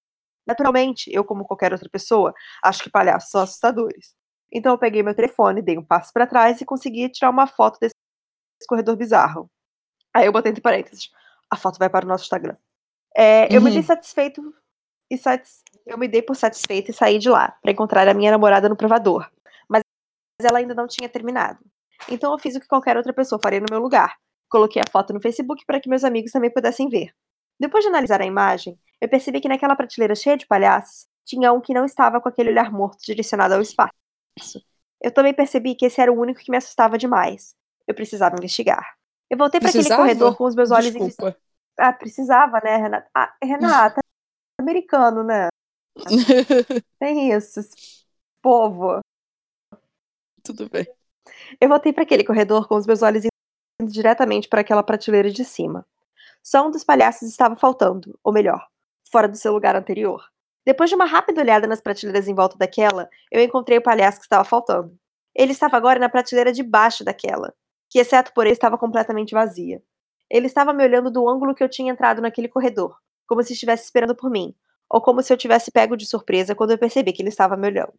[0.49, 2.33] Naturalmente, eu, como qualquer outra pessoa,
[2.63, 4.15] acho que palhaços são assustadores.
[4.51, 7.77] Então eu peguei meu telefone, dei um passo para trás e consegui tirar uma foto
[7.79, 7.93] desse
[8.67, 9.47] corredor bizarro.
[10.11, 11.09] Aí eu botei entre parênteses.
[11.51, 12.57] A foto vai para o nosso Instagram.
[13.15, 13.75] É, Eu me Uhum.
[13.75, 14.41] dei satisfeito
[15.11, 15.61] e satis...
[15.85, 18.75] eu me dei por satisfeito e saí de lá para encontrar a minha namorada no
[18.75, 19.29] provador.
[19.69, 19.83] Mas
[20.41, 21.59] ela ainda não tinha terminado.
[22.09, 24.15] Então eu fiz o que qualquer outra pessoa faria no meu lugar.
[24.49, 27.13] Coloquei a foto no Facebook para que meus amigos também pudessem ver.
[27.59, 31.61] Depois de analisar a imagem, eu percebi que naquela prateleira cheia de palhaços, tinha um
[31.61, 33.93] que não estava com aquele olhar morto direcionado ao espaço.
[35.01, 37.55] Eu também percebi que esse era o único que me assustava demais.
[37.87, 38.95] Eu precisava investigar.
[39.29, 41.37] Eu voltei para aquele corredor com os meus olhos em Desculpa.
[41.77, 43.09] ah, precisava, né, Renata?
[43.13, 44.01] Ah, Renata,
[44.59, 45.49] americano, né?
[46.99, 47.61] Tem isso.
[48.41, 48.99] Povo.
[50.43, 50.87] Tudo bem.
[51.61, 55.45] Eu voltei para aquele corredor com os meus olhos indo diretamente para aquela prateleira de
[55.45, 55.85] cima.
[56.43, 58.65] Só um dos palhaços estava faltando, ou melhor,
[59.11, 60.23] fora do seu lugar anterior.
[60.65, 64.25] Depois de uma rápida olhada nas prateleiras em volta daquela, eu encontrei o palhaço que
[64.25, 64.97] estava faltando.
[65.35, 67.53] Ele estava agora na prateleira de baixo daquela,
[67.89, 69.81] que, exceto por ele, estava completamente vazia.
[70.29, 72.95] Ele estava me olhando do ângulo que eu tinha entrado naquele corredor,
[73.27, 74.53] como se estivesse esperando por mim,
[74.89, 77.67] ou como se eu tivesse pego de surpresa quando eu percebi que ele estava me
[77.67, 77.93] olhando.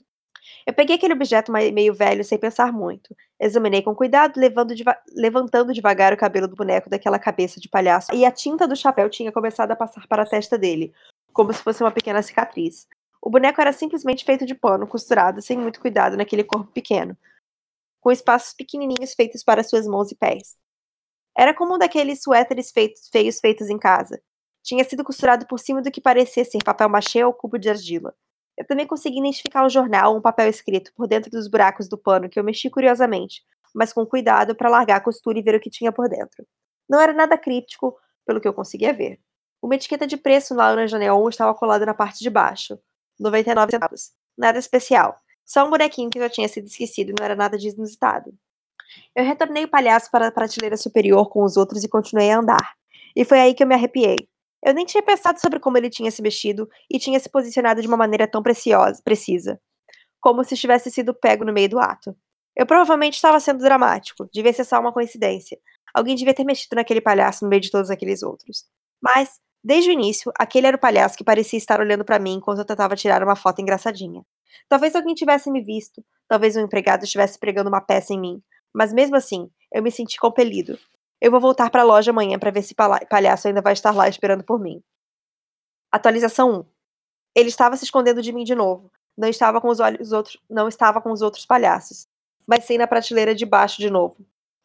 [0.66, 3.14] Eu peguei aquele objeto meio velho sem pensar muito.
[3.38, 4.66] Examinei com cuidado, deva-
[5.14, 9.08] levantando devagar o cabelo do boneco daquela cabeça de palhaço, e a tinta do chapéu
[9.08, 10.92] tinha começado a passar para a testa dele,
[11.32, 12.86] como se fosse uma pequena cicatriz.
[13.22, 17.16] O boneco era simplesmente feito de pano, costurado sem muito cuidado naquele corpo pequeno,
[18.00, 20.56] com espaços pequenininhos feitos para suas mãos e pés.
[21.36, 24.20] Era como um daqueles suéteres feitos, feios feitos em casa.
[24.62, 28.14] Tinha sido costurado por cima do que parecia ser papel machê ou cubo de argila.
[28.60, 32.28] Eu também consegui identificar um jornal um papel escrito por dentro dos buracos do pano
[32.28, 33.42] que eu mexi curiosamente,
[33.74, 36.46] mas com cuidado para largar a costura e ver o que tinha por dentro.
[36.86, 37.96] Não era nada críptico,
[38.26, 39.18] pelo que eu conseguia ver.
[39.62, 42.78] Uma etiqueta de preço laranja neon estava colada na parte de baixo.
[43.18, 44.10] 99 centavos.
[44.36, 45.16] Nada especial.
[45.42, 48.30] Só um bonequinho que já tinha sido esquecido e não era nada de inusitado.
[49.16, 52.74] Eu retornei o palhaço para a prateleira superior com os outros e continuei a andar.
[53.16, 54.28] E foi aí que eu me arrepiei.
[54.64, 57.88] Eu nem tinha pensado sobre como ele tinha se mexido e tinha se posicionado de
[57.88, 59.60] uma maneira tão preciosa, precisa.
[60.20, 62.14] Como se tivesse sido pego no meio do ato.
[62.54, 65.58] Eu provavelmente estava sendo dramático, devia ser só uma coincidência.
[65.94, 68.64] Alguém devia ter mexido naquele palhaço no meio de todos aqueles outros.
[69.02, 72.58] Mas, desde o início, aquele era o palhaço que parecia estar olhando para mim enquanto
[72.58, 74.22] eu tentava tirar uma foto engraçadinha.
[74.68, 78.42] Talvez alguém tivesse me visto, talvez um empregado estivesse pregando uma peça em mim,
[78.74, 80.78] mas mesmo assim, eu me senti compelido.
[81.20, 84.08] Eu vou voltar para a loja amanhã para ver se palhaço ainda vai estar lá
[84.08, 84.82] esperando por mim.
[85.92, 86.64] Atualização 1.
[87.34, 88.90] Ele estava se escondendo de mim de novo.
[89.16, 92.08] Não estava com os olhos outros, não estava com os outros palhaços,
[92.46, 94.16] mas sim na prateleira de baixo de novo.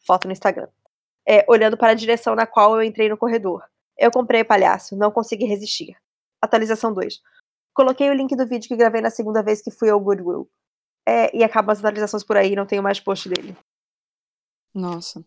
[0.06, 0.68] Foto no Instagram.
[1.28, 3.64] É, olhando para a direção na qual eu entrei no corredor.
[3.98, 5.96] Eu comprei o palhaço, não consegui resistir.
[6.40, 7.20] Atualização 2.
[7.74, 10.48] Coloquei o link do vídeo que gravei na segunda vez que fui ao Goodwill.
[11.06, 13.56] É, e acabam as atualizações por aí, não tenho mais post dele.
[14.74, 15.24] Nossa,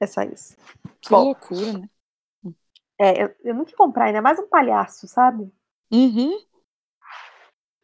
[0.00, 0.56] É só isso.
[1.00, 1.24] que Bom.
[1.24, 1.88] loucura, né?
[2.98, 5.50] É, eu, eu nunca ia comprar, ainda mais um palhaço, sabe?
[5.92, 6.38] Uhum.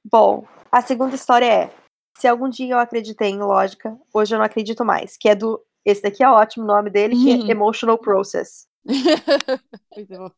[0.05, 1.75] Bom, a segunda história é:
[2.17, 5.17] se algum dia eu acreditei em lógica, hoje eu não acredito mais.
[5.17, 5.63] Que é do.
[5.85, 7.47] Esse daqui é ótimo o nome dele, que Uhum.
[7.47, 8.69] é Emotional Process.
[9.97, 10.31] Muito bom.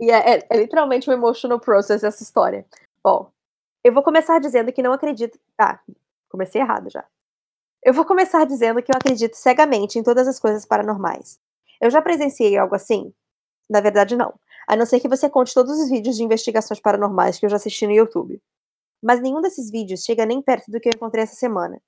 [0.00, 2.66] E é, é- é literalmente um emotional process essa história.
[3.02, 3.30] Bom,
[3.84, 5.38] eu vou começar dizendo que não acredito.
[5.58, 5.78] Ah,
[6.28, 7.04] comecei errado já.
[7.84, 11.38] Eu vou começar dizendo que eu acredito cegamente em todas as coisas paranormais.
[11.78, 13.12] Eu já presenciei algo assim?
[13.68, 14.32] Na verdade, não.
[14.66, 17.56] A não ser que você conte todos os vídeos de investigações paranormais que eu já
[17.56, 18.40] assisti no YouTube.
[19.02, 21.78] Mas nenhum desses vídeos chega nem perto do que eu encontrei essa semana.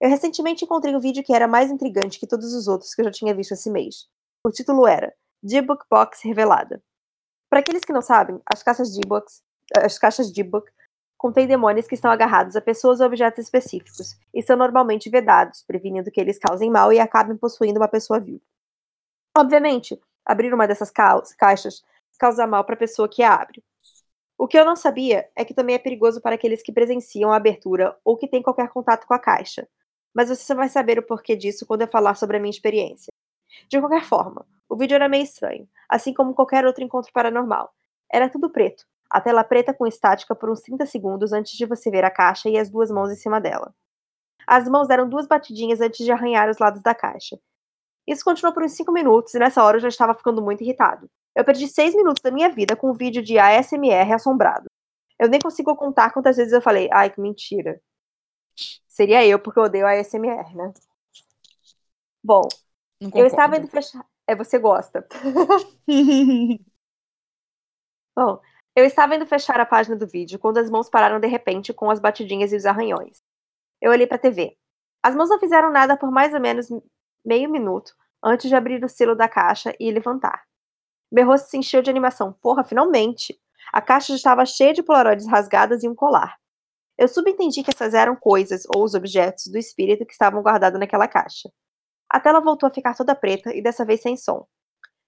[0.00, 3.06] Eu recentemente encontrei um vídeo que era mais intrigante que todos os outros que eu
[3.06, 4.06] já tinha visto esse mês.
[4.46, 6.80] O título era D-Book Box Revelada.
[7.50, 9.42] Para aqueles que não sabem, as caixas de e-books,
[9.76, 10.70] as caixas de e-book
[11.22, 16.10] contém demônios que estão agarrados a pessoas ou objetos específicos, e são normalmente vedados, prevenindo
[16.10, 18.42] que eles causem mal e acabem possuindo uma pessoa viva.
[19.38, 21.84] Obviamente, abrir uma dessas ca caixas
[22.18, 23.62] causa mal para a pessoa que a abre.
[24.36, 27.36] O que eu não sabia é que também é perigoso para aqueles que presenciam a
[27.36, 29.68] abertura ou que têm qualquer contato com a caixa.
[30.12, 33.12] Mas você só vai saber o porquê disso quando eu falar sobre a minha experiência.
[33.68, 37.72] De qualquer forma, o vídeo era meio estranho, assim como qualquer outro encontro paranormal.
[38.12, 41.90] Era tudo preto, a tela preta com estática por uns 30 segundos antes de você
[41.90, 43.74] ver a caixa e as duas mãos em cima dela.
[44.46, 47.38] As mãos eram duas batidinhas antes de arranhar os lados da caixa.
[48.06, 51.10] Isso continuou por uns 5 minutos e nessa hora eu já estava ficando muito irritado.
[51.36, 54.64] Eu perdi 6 minutos da minha vida com um vídeo de ASMR assombrado.
[55.18, 57.80] Eu nem consigo contar quantas vezes eu falei, ai que mentira.
[58.88, 60.72] Seria eu, porque eu odeio ASMR, né?
[62.24, 62.42] Bom,
[63.14, 64.04] eu estava indo fechar.
[64.26, 65.06] É, você gosta.
[68.16, 68.40] Bom,
[68.74, 71.90] eu estava indo fechar a página do vídeo quando as mãos pararam de repente com
[71.90, 73.22] as batidinhas e os arranhões.
[73.80, 74.56] Eu olhei para a TV.
[75.02, 76.68] As mãos não fizeram nada por mais ou menos
[77.24, 80.44] meio minuto antes de abrir o selo da caixa e levantar.
[81.10, 82.32] Meu rosto se encheu de animação.
[82.32, 83.38] Porra, finalmente!
[83.72, 86.38] A caixa já estava cheia de polaroides rasgadas e um colar.
[86.96, 91.08] Eu subentendi que essas eram coisas ou os objetos do espírito que estavam guardados naquela
[91.08, 91.50] caixa.
[92.08, 94.46] A tela voltou a ficar toda preta e dessa vez sem som.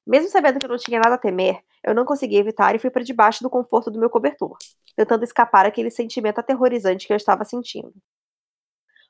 [0.07, 2.91] Mesmo sabendo que eu não tinha nada a temer, eu não consegui evitar e fui
[2.91, 4.57] para debaixo do conforto do meu cobertor,
[4.95, 7.95] tentando escapar aquele sentimento aterrorizante que eu estava sentindo.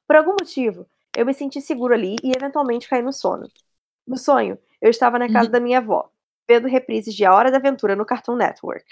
[0.07, 3.49] Por algum motivo, eu me senti seguro ali e eventualmente caí no sono.
[4.07, 5.53] No sonho, eu estava na casa uhum.
[5.53, 6.11] da minha avó,
[6.49, 8.85] vendo reprises de A Hora da Aventura no Cartoon Network.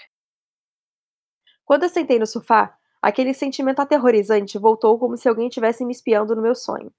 [1.63, 6.35] Quando eu sentei no sofá, aquele sentimento aterrorizante voltou como se alguém estivesse me espiando
[6.35, 6.91] no meu sonho.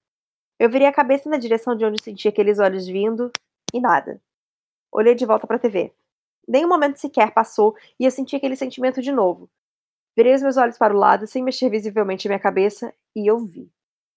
[0.58, 3.30] Eu virei a cabeça na direção de onde senti aqueles olhos vindo
[3.72, 4.20] e nada.
[4.94, 5.92] Olhei de volta para a TV.
[6.46, 9.50] Nem um momento sequer passou e eu senti aquele sentimento de novo.
[10.16, 13.68] Virei os meus olhos para o lado, sem mexer visivelmente minha cabeça, e eu vi.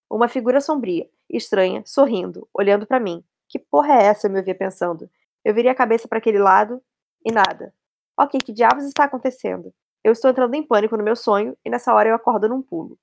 [0.08, 3.24] Uma figura sombria, estranha, sorrindo, olhando para mim.
[3.50, 4.28] Que porra é essa?
[4.28, 5.10] Eu me ouvia pensando.
[5.44, 6.80] Eu virei a cabeça para aquele lado
[7.26, 7.74] e nada.
[8.16, 9.74] Ok, que diabos está acontecendo?
[10.04, 13.00] Eu estou entrando em pânico no meu sonho e nessa hora eu acordo num pulo.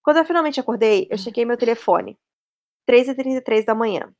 [0.00, 2.16] Quando eu finalmente acordei, eu chequei meu telefone.
[2.88, 4.14] 3h33 da manhã.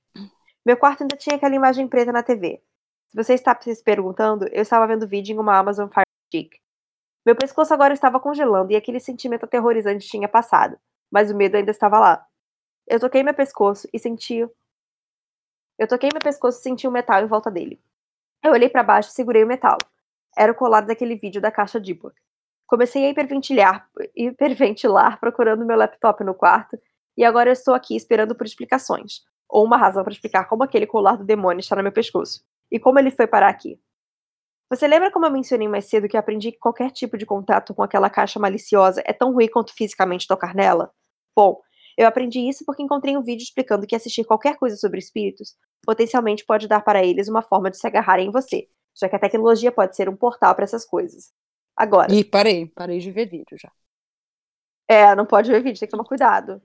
[0.65, 2.63] Meu quarto ainda tinha aquela imagem preta na TV.
[3.09, 6.59] Se você está se perguntando, eu estava vendo vídeo em uma Amazon Fire Stick.
[7.25, 10.79] Meu pescoço agora estava congelando e aquele sentimento aterrorizante tinha passado,
[11.11, 12.27] mas o medo ainda estava lá.
[12.87, 14.47] Eu toquei meu pescoço e senti.
[15.79, 17.81] Eu toquei meu pescoço e senti um metal em volta dele.
[18.43, 19.79] Eu olhei para baixo e segurei o metal.
[20.37, 22.13] Era o colar daquele vídeo da caixa Dibor.
[22.67, 26.79] Comecei a hiperventilar, hiperventilar procurando meu laptop no quarto,
[27.17, 31.17] e agora estou aqui esperando por explicações ou uma razão para explicar como aquele colar
[31.17, 33.81] do demônio está no meu pescoço e como ele foi parar aqui.
[34.71, 37.83] Você lembra como eu mencionei mais cedo que aprendi que qualquer tipo de contato com
[37.83, 40.93] aquela caixa maliciosa é tão ruim quanto fisicamente tocar nela?
[41.35, 41.61] Bom,
[41.97, 46.45] eu aprendi isso porque encontrei um vídeo explicando que assistir qualquer coisa sobre espíritos potencialmente
[46.45, 49.73] pode dar para eles uma forma de se agarrarem em você, já que a tecnologia
[49.73, 51.33] pode ser um portal para essas coisas.
[51.75, 52.13] Agora.
[52.13, 53.73] E parei, parei de ver vídeo já.
[54.87, 56.61] É, não pode ver vídeo, tem que tomar cuidado.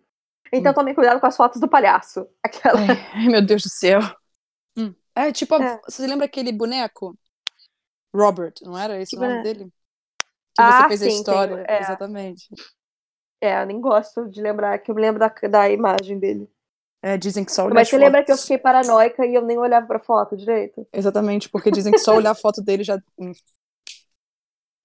[0.53, 0.75] Então hum.
[0.75, 2.27] tomem cuidado com as fotos do palhaço.
[2.43, 2.79] Aquela.
[3.13, 3.99] Ai, meu Deus do céu.
[4.77, 4.93] Hum.
[5.15, 5.81] É, tipo, é.
[5.83, 7.17] você lembra aquele boneco?
[8.15, 9.65] Robert, não era esse o nome dele?
[10.55, 11.65] Que ah, você fez sim, a história.
[11.67, 11.79] é.
[11.81, 12.47] Exatamente.
[13.41, 16.47] É, eu nem gosto de lembrar, que eu me lembro da, da imagem dele.
[17.01, 18.05] É, dizem que só olhar Mas você fotos...
[18.05, 20.87] lembra que eu fiquei paranoica e eu nem olhava pra foto direito?
[20.93, 22.97] Exatamente, porque dizem que só olhar a foto dele já.
[23.17, 23.33] Hum.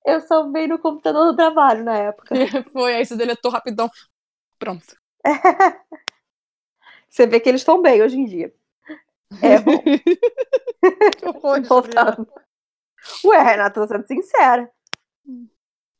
[0.04, 2.34] Eu salvei no computador do trabalho na época.
[2.72, 3.88] Foi, aí você deletou rapidão.
[4.58, 4.96] Pronto.
[7.08, 8.54] Você vê que eles estão bem hoje em dia.
[9.42, 9.82] É bom.
[11.68, 12.28] Voltando.
[13.24, 14.70] Ué, Renata, tô sendo sincera.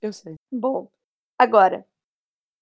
[0.01, 0.35] Eu sei.
[0.51, 0.91] Bom,
[1.39, 1.87] agora,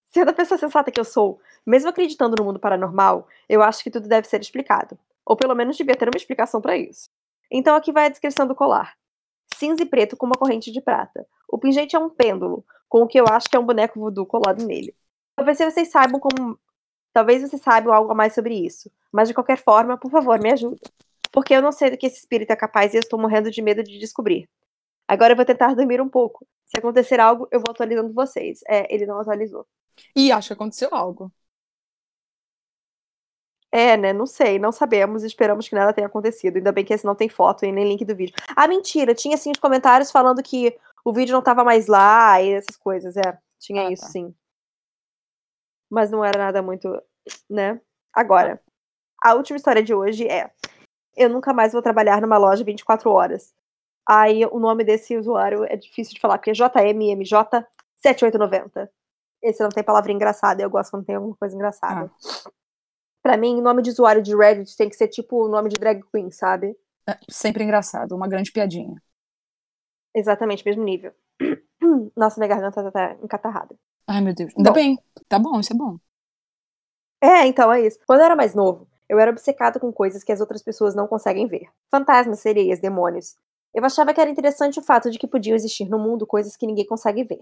[0.05, 3.91] sendo a pessoa sensata que eu sou, mesmo acreditando no mundo paranormal, eu acho que
[3.91, 4.99] tudo deve ser explicado.
[5.25, 7.11] Ou pelo menos devia ter uma explicação para isso.
[7.51, 8.97] Então aqui vai a descrição do colar.
[9.55, 11.27] Cinza e preto com uma corrente de prata.
[11.49, 14.27] O pingente é um pêndulo, com o que eu acho que é um boneco voodoo
[14.27, 14.95] colado nele.
[15.37, 16.59] Talvez vocês saibam como.
[17.13, 18.91] Talvez vocês saibam algo a mais sobre isso.
[19.13, 20.81] Mas de qualquer forma, por favor, me ajuda.
[21.31, 23.63] Porque eu não sei do que esse espírito é capaz e eu estou morrendo de
[23.63, 24.49] medo de descobrir.
[25.07, 26.47] Agora eu vou tentar dormir um pouco.
[26.67, 28.61] Se acontecer algo, eu vou atualizando vocês.
[28.67, 29.67] É, ele não atualizou.
[30.15, 31.31] E acho que aconteceu algo.
[33.71, 34.13] É, né?
[34.13, 35.23] Não sei, não sabemos.
[35.23, 36.57] Esperamos que nada tenha acontecido.
[36.57, 38.35] Ainda bem que esse não tem foto e nem link do vídeo.
[38.55, 39.15] Ah, mentira!
[39.15, 43.17] Tinha sim os comentários falando que o vídeo não tava mais lá e essas coisas.
[43.17, 44.09] É, tinha ah, isso tá.
[44.09, 44.35] sim
[45.91, 47.01] mas não era nada muito,
[47.49, 47.81] né?
[48.13, 48.61] Agora,
[49.23, 50.51] a última história de hoje é:
[51.17, 53.55] eu nunca mais vou trabalhar numa loja 24 horas.
[54.09, 57.67] Aí o nome desse usuário é difícil de falar, porque é JMMJ
[57.97, 58.91] 7890.
[59.43, 62.11] Esse não tem palavra engraçada, eu gosto quando tem alguma coisa engraçada.
[62.11, 62.51] Ah.
[63.23, 66.01] Pra mim, nome de usuário de Reddit tem que ser tipo o nome de drag
[66.13, 66.77] queen, sabe?
[67.09, 68.95] É, sempre engraçado, uma grande piadinha.
[70.15, 71.13] Exatamente, mesmo nível.
[72.17, 73.77] Nossa, minha garganta tá encatarrada.
[74.07, 74.53] Ai, meu Deus.
[74.57, 74.75] Ainda bom.
[74.75, 74.99] bem.
[75.29, 75.99] Tá bom, isso é bom.
[77.21, 77.99] É, então é isso.
[78.07, 81.07] Quando eu era mais novo, eu era obcecado com coisas que as outras pessoas não
[81.07, 81.69] conseguem ver.
[81.91, 83.37] Fantasmas, sereias, demônios.
[83.75, 86.67] Eu achava que era interessante o fato de que podiam existir no mundo coisas que
[86.67, 87.41] ninguém consegue ver.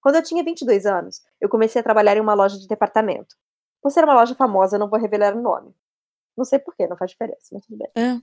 [0.00, 3.36] Quando eu tinha 22 anos, eu comecei a trabalhar em uma loja de departamento.
[3.82, 5.74] Por ser uma loja famosa, eu não vou revelar o nome.
[6.36, 7.90] Não sei porquê, não faz diferença, mas tudo bem.
[7.96, 8.20] É.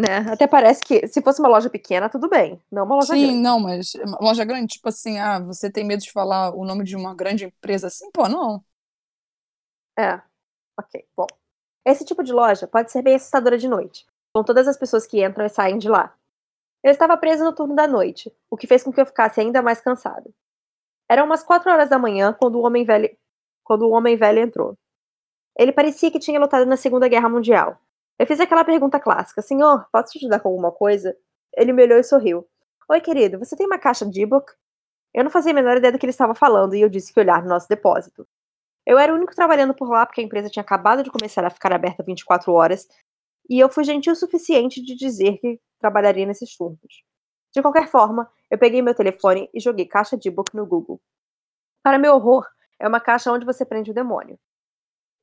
[0.00, 0.32] Né?
[0.32, 2.58] Até parece que se fosse uma loja pequena, tudo bem.
[2.70, 3.42] Não uma loja Sim, grande.
[3.42, 6.96] não, mas loja grande, tipo assim, ah, você tem medo de falar o nome de
[6.96, 8.10] uma grande empresa assim?
[8.10, 8.64] Pô, não.
[9.98, 10.22] É.
[10.78, 11.26] Ok, bom.
[11.84, 15.22] Esse tipo de loja pode ser bem assustadora de noite, com todas as pessoas que
[15.22, 16.14] entram e saem de lá.
[16.82, 19.60] Eu estava presa no turno da noite, o que fez com que eu ficasse ainda
[19.60, 20.30] mais cansada.
[21.10, 23.14] Eram umas quatro horas da manhã quando o homem velho,
[23.62, 24.78] quando o homem velho entrou.
[25.58, 27.78] Ele parecia que tinha lutado na Segunda Guerra Mundial.
[28.20, 31.16] Eu fiz aquela pergunta clássica: Senhor, posso te ajudar com alguma coisa?
[31.56, 32.46] Ele me olhou e sorriu.
[32.86, 34.52] Oi, querido, você tem uma caixa de e-book?
[35.14, 37.18] Eu não fazia a menor ideia do que ele estava falando e eu disse que
[37.18, 38.28] olhar no nosso depósito.
[38.84, 41.48] Eu era o único trabalhando por lá porque a empresa tinha acabado de começar a
[41.48, 42.86] ficar aberta 24 horas
[43.48, 47.02] e eu fui gentil o suficiente de dizer que trabalharia nesses turnos.
[47.54, 51.00] De qualquer forma, eu peguei meu telefone e joguei caixa de e-book no Google.
[51.82, 52.46] Para meu horror,
[52.78, 54.38] é uma caixa onde você prende o demônio.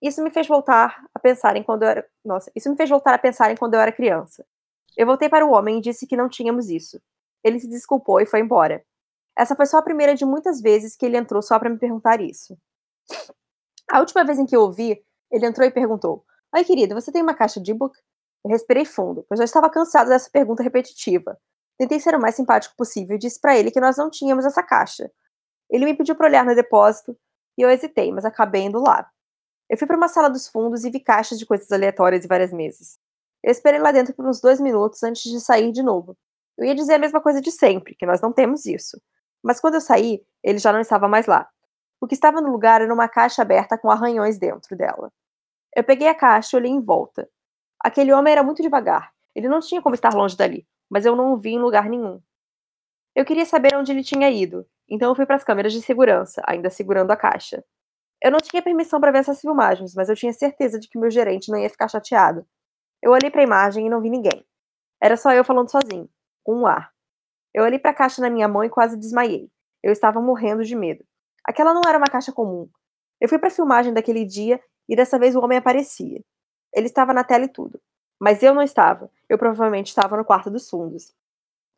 [0.02, 2.08] Isso me fez voltar a pensar em quando eu era.
[2.24, 4.46] Nossa, isso me fez voltar a pensar em quando eu era criança.
[4.96, 7.02] Eu voltei para o homem e disse que não tínhamos isso.
[7.44, 8.84] Ele se desculpou e foi embora.
[9.36, 12.22] Essa foi só a primeira de muitas vezes que ele entrou só para me perguntar
[12.22, 12.58] isso.
[13.90, 17.22] A última vez em que eu ouvi, ele entrou e perguntou: Oi, querida, você tem
[17.22, 17.98] uma caixa de e-book?
[18.44, 21.38] Eu respirei fundo, pois já estava cansado dessa pergunta repetitiva.
[21.78, 24.64] Tentei ser o mais simpático possível e disse para ele que nós não tínhamos essa
[24.64, 25.12] caixa.
[25.70, 27.16] Ele me pediu para olhar no depósito
[27.58, 29.08] e eu hesitei, mas acabei indo lá.
[29.70, 32.54] Eu fui para uma sala dos fundos e vi caixas de coisas aleatórias e várias
[32.54, 32.98] mesas.
[33.44, 36.18] Eu esperei lá dentro por uns dois minutos antes de sair de novo.
[36.58, 39.00] Eu ia dizer a mesma coisa de sempre, que nós não temos isso.
[39.44, 41.48] Mas quando eu saí, ele já não estava mais lá.
[42.00, 45.12] O que estava no lugar era uma caixa aberta com arranhões dentro dela.
[45.76, 47.30] Eu peguei a caixa e olhei em volta.
[47.80, 49.12] Aquele homem era muito devagar.
[49.36, 52.20] Ele não tinha como estar longe dali, mas eu não o vi em lugar nenhum.
[53.16, 56.42] Eu queria saber onde ele tinha ido, então eu fui para as câmeras de segurança,
[56.46, 57.64] ainda segurando a caixa.
[58.22, 61.10] Eu não tinha permissão para ver essas filmagens, mas eu tinha certeza de que meu
[61.10, 62.46] gerente não ia ficar chateado.
[63.02, 64.46] Eu olhei para a imagem e não vi ninguém.
[65.02, 66.10] Era só eu falando sozinho,
[66.44, 66.92] com um ar.
[67.54, 69.52] Eu olhei para a caixa na minha mão e quase desmaiei.
[69.84, 71.06] Eu estava morrendo de medo.
[71.44, 72.68] Aquela não era uma caixa comum.
[73.22, 74.60] Eu fui para a filmagem daquele dia
[74.90, 76.24] e dessa vez o homem aparecia.
[76.74, 77.80] Ele estava na tela e tudo.
[78.20, 79.12] Mas eu não estava.
[79.30, 81.14] Eu provavelmente estava no quarto dos fundos.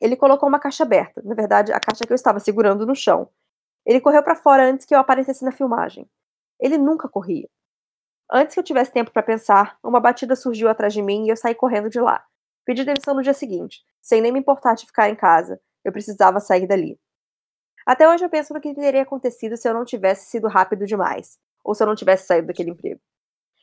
[0.01, 3.29] Ele colocou uma caixa aberta, na verdade, a caixa que eu estava segurando no chão.
[3.85, 6.09] Ele correu para fora antes que eu aparecesse na filmagem.
[6.59, 7.47] Ele nunca corria.
[8.31, 11.37] Antes que eu tivesse tempo para pensar, uma batida surgiu atrás de mim e eu
[11.37, 12.23] saí correndo de lá.
[12.63, 15.59] Pedi demissão no dia seguinte, sem nem me importar de ficar em casa.
[15.83, 16.99] Eu precisava sair dali.
[17.85, 21.39] Até hoje eu penso no que teria acontecido se eu não tivesse sido rápido demais,
[21.63, 23.01] ou se eu não tivesse saído daquele emprego.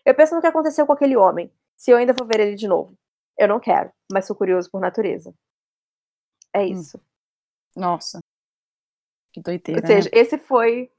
[0.04, 2.66] Eu penso no que aconteceu com aquele homem, se eu ainda vou ver ele de
[2.66, 2.98] novo.
[3.38, 5.32] Eu não quero, mas sou curioso por natureza.
[6.52, 6.72] É hum.
[6.72, 7.00] isso.
[7.76, 8.18] Nossa.
[9.32, 9.80] Que doideira.
[9.80, 10.20] Ou seja, né?
[10.20, 10.90] esse foi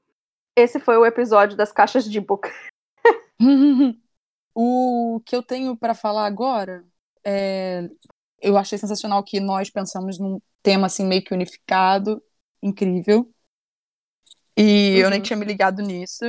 [0.58, 2.48] esse foi o episódio das caixas de book.
[4.54, 6.84] o que eu tenho para falar agora
[7.24, 7.88] é
[8.40, 12.22] eu achei sensacional que nós pensamos num tema assim meio que unificado,
[12.62, 13.28] incrível.
[14.56, 14.98] E uhum.
[14.98, 15.24] eu nem uhum.
[15.24, 16.24] tinha me ligado nisso.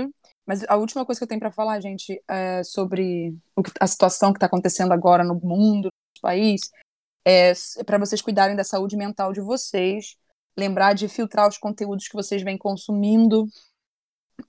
[0.45, 3.35] Mas a última coisa que eu tenho para falar, gente, é sobre
[3.79, 6.71] a situação que está acontecendo agora no mundo, no país,
[7.23, 7.53] é
[7.85, 10.15] para vocês cuidarem da saúde mental de vocês,
[10.57, 13.45] lembrar de filtrar os conteúdos que vocês vêm consumindo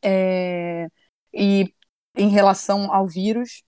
[0.02, 0.88] é,
[1.32, 1.72] e
[2.16, 3.62] em relação ao vírus,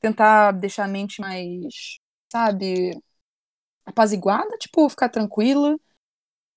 [0.00, 1.98] tentar deixar a mente mais,
[2.32, 2.92] sabe,
[3.84, 5.76] apaziguada, tipo, ficar tranquila,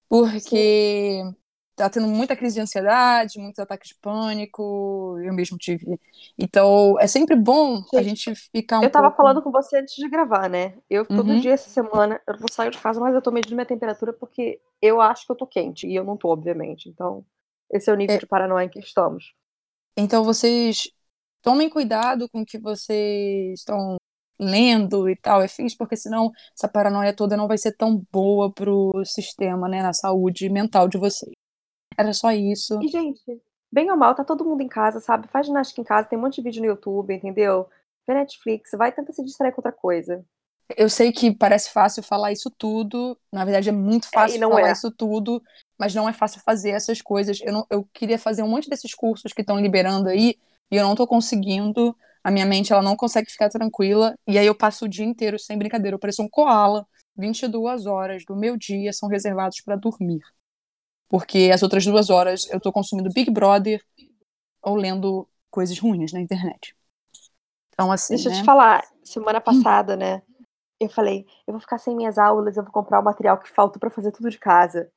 [0.07, 1.35] porque Sim.
[1.75, 5.99] tá tendo muita crise de ansiedade, muitos ataques de pânico, eu mesmo tive.
[6.37, 9.23] Então, é sempre bom a gente ficar um Eu tava pouco...
[9.23, 10.77] falando com você antes de gravar, né?
[10.89, 11.39] Eu, todo uhum.
[11.39, 14.61] dia essa semana, eu não saio de casa, mas eu tô medindo minha temperatura porque
[14.81, 16.89] eu acho que eu tô quente, e eu não tô, obviamente.
[16.89, 17.25] Então,
[17.71, 18.19] esse é o nível é.
[18.19, 19.33] de paranoia em que estamos.
[19.97, 20.89] Então vocês
[21.41, 23.97] tomem cuidado com o que vocês estão
[24.39, 28.51] lendo e tal, é fixe, porque senão essa paranoia toda não vai ser tão boa
[28.51, 31.33] pro sistema, né, na saúde mental de vocês.
[31.97, 32.79] Era só isso.
[32.81, 33.21] E, gente,
[33.71, 35.27] bem ou mal, tá todo mundo em casa, sabe?
[35.27, 37.67] Faz ginástica em casa, tem um monte de vídeo no YouTube, entendeu?
[38.07, 40.25] Vê Netflix, vai tentar se distrair com outra coisa.
[40.77, 44.69] Eu sei que parece fácil falar isso tudo, na verdade é muito fácil não falar
[44.69, 44.71] é.
[44.71, 45.41] isso tudo,
[45.77, 47.39] mas não é fácil fazer essas coisas.
[47.41, 50.35] Eu, não, eu queria fazer um monte desses cursos que estão liberando aí
[50.71, 51.95] e eu não tô conseguindo.
[52.23, 55.39] A minha mente ela não consegue ficar tranquila e aí eu passo o dia inteiro
[55.39, 55.95] sem brincadeira.
[55.95, 56.85] Eu pareço um koala.
[57.17, 60.21] 22 horas do meu dia são reservados para dormir.
[61.09, 63.83] Porque as outras duas horas eu tô consumindo Big Brother
[64.61, 66.75] ou lendo coisas ruins na internet.
[67.73, 68.13] Então, assim.
[68.13, 68.39] Deixa eu né?
[68.39, 70.21] te falar, semana passada, né?
[70.81, 73.77] Eu falei, eu vou ficar sem minhas aulas, eu vou comprar o material que falta
[73.77, 74.91] pra fazer tudo de casa.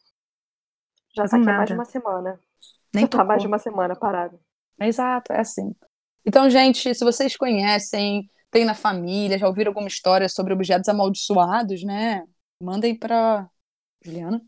[1.14, 2.41] Já Faz tá há mais de uma semana.
[2.93, 4.41] Nem tá mais de uma semana parado.
[4.80, 5.74] Exato, é assim.
[6.24, 11.85] Então, gente, se vocês conhecem, tem na família, já ouviram alguma história sobre objetos amaldiçoados,
[11.85, 12.24] né?
[12.59, 13.47] Mandem pra
[14.03, 14.41] Juliana.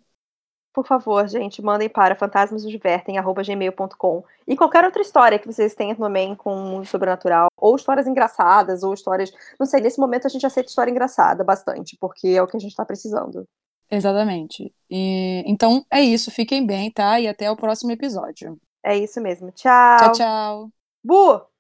[0.77, 6.55] Por favor, gente, mandem para fantasmasnosdivertem.gmail.com e qualquer outra história que vocês tenham também com
[6.55, 9.33] o mundo sobrenatural, ou histórias engraçadas, ou histórias.
[9.59, 12.61] Não sei, nesse momento a gente aceita história engraçada bastante, porque é o que a
[12.61, 13.49] gente tá precisando.
[13.91, 14.71] Exatamente.
[14.91, 17.19] E, então é isso, fiquem bem, tá?
[17.19, 18.61] E até o próximo episódio.
[18.85, 19.51] É isso mesmo.
[19.53, 19.99] Tchau.
[19.99, 20.71] Tchau, tchau.
[21.03, 21.47] Bu!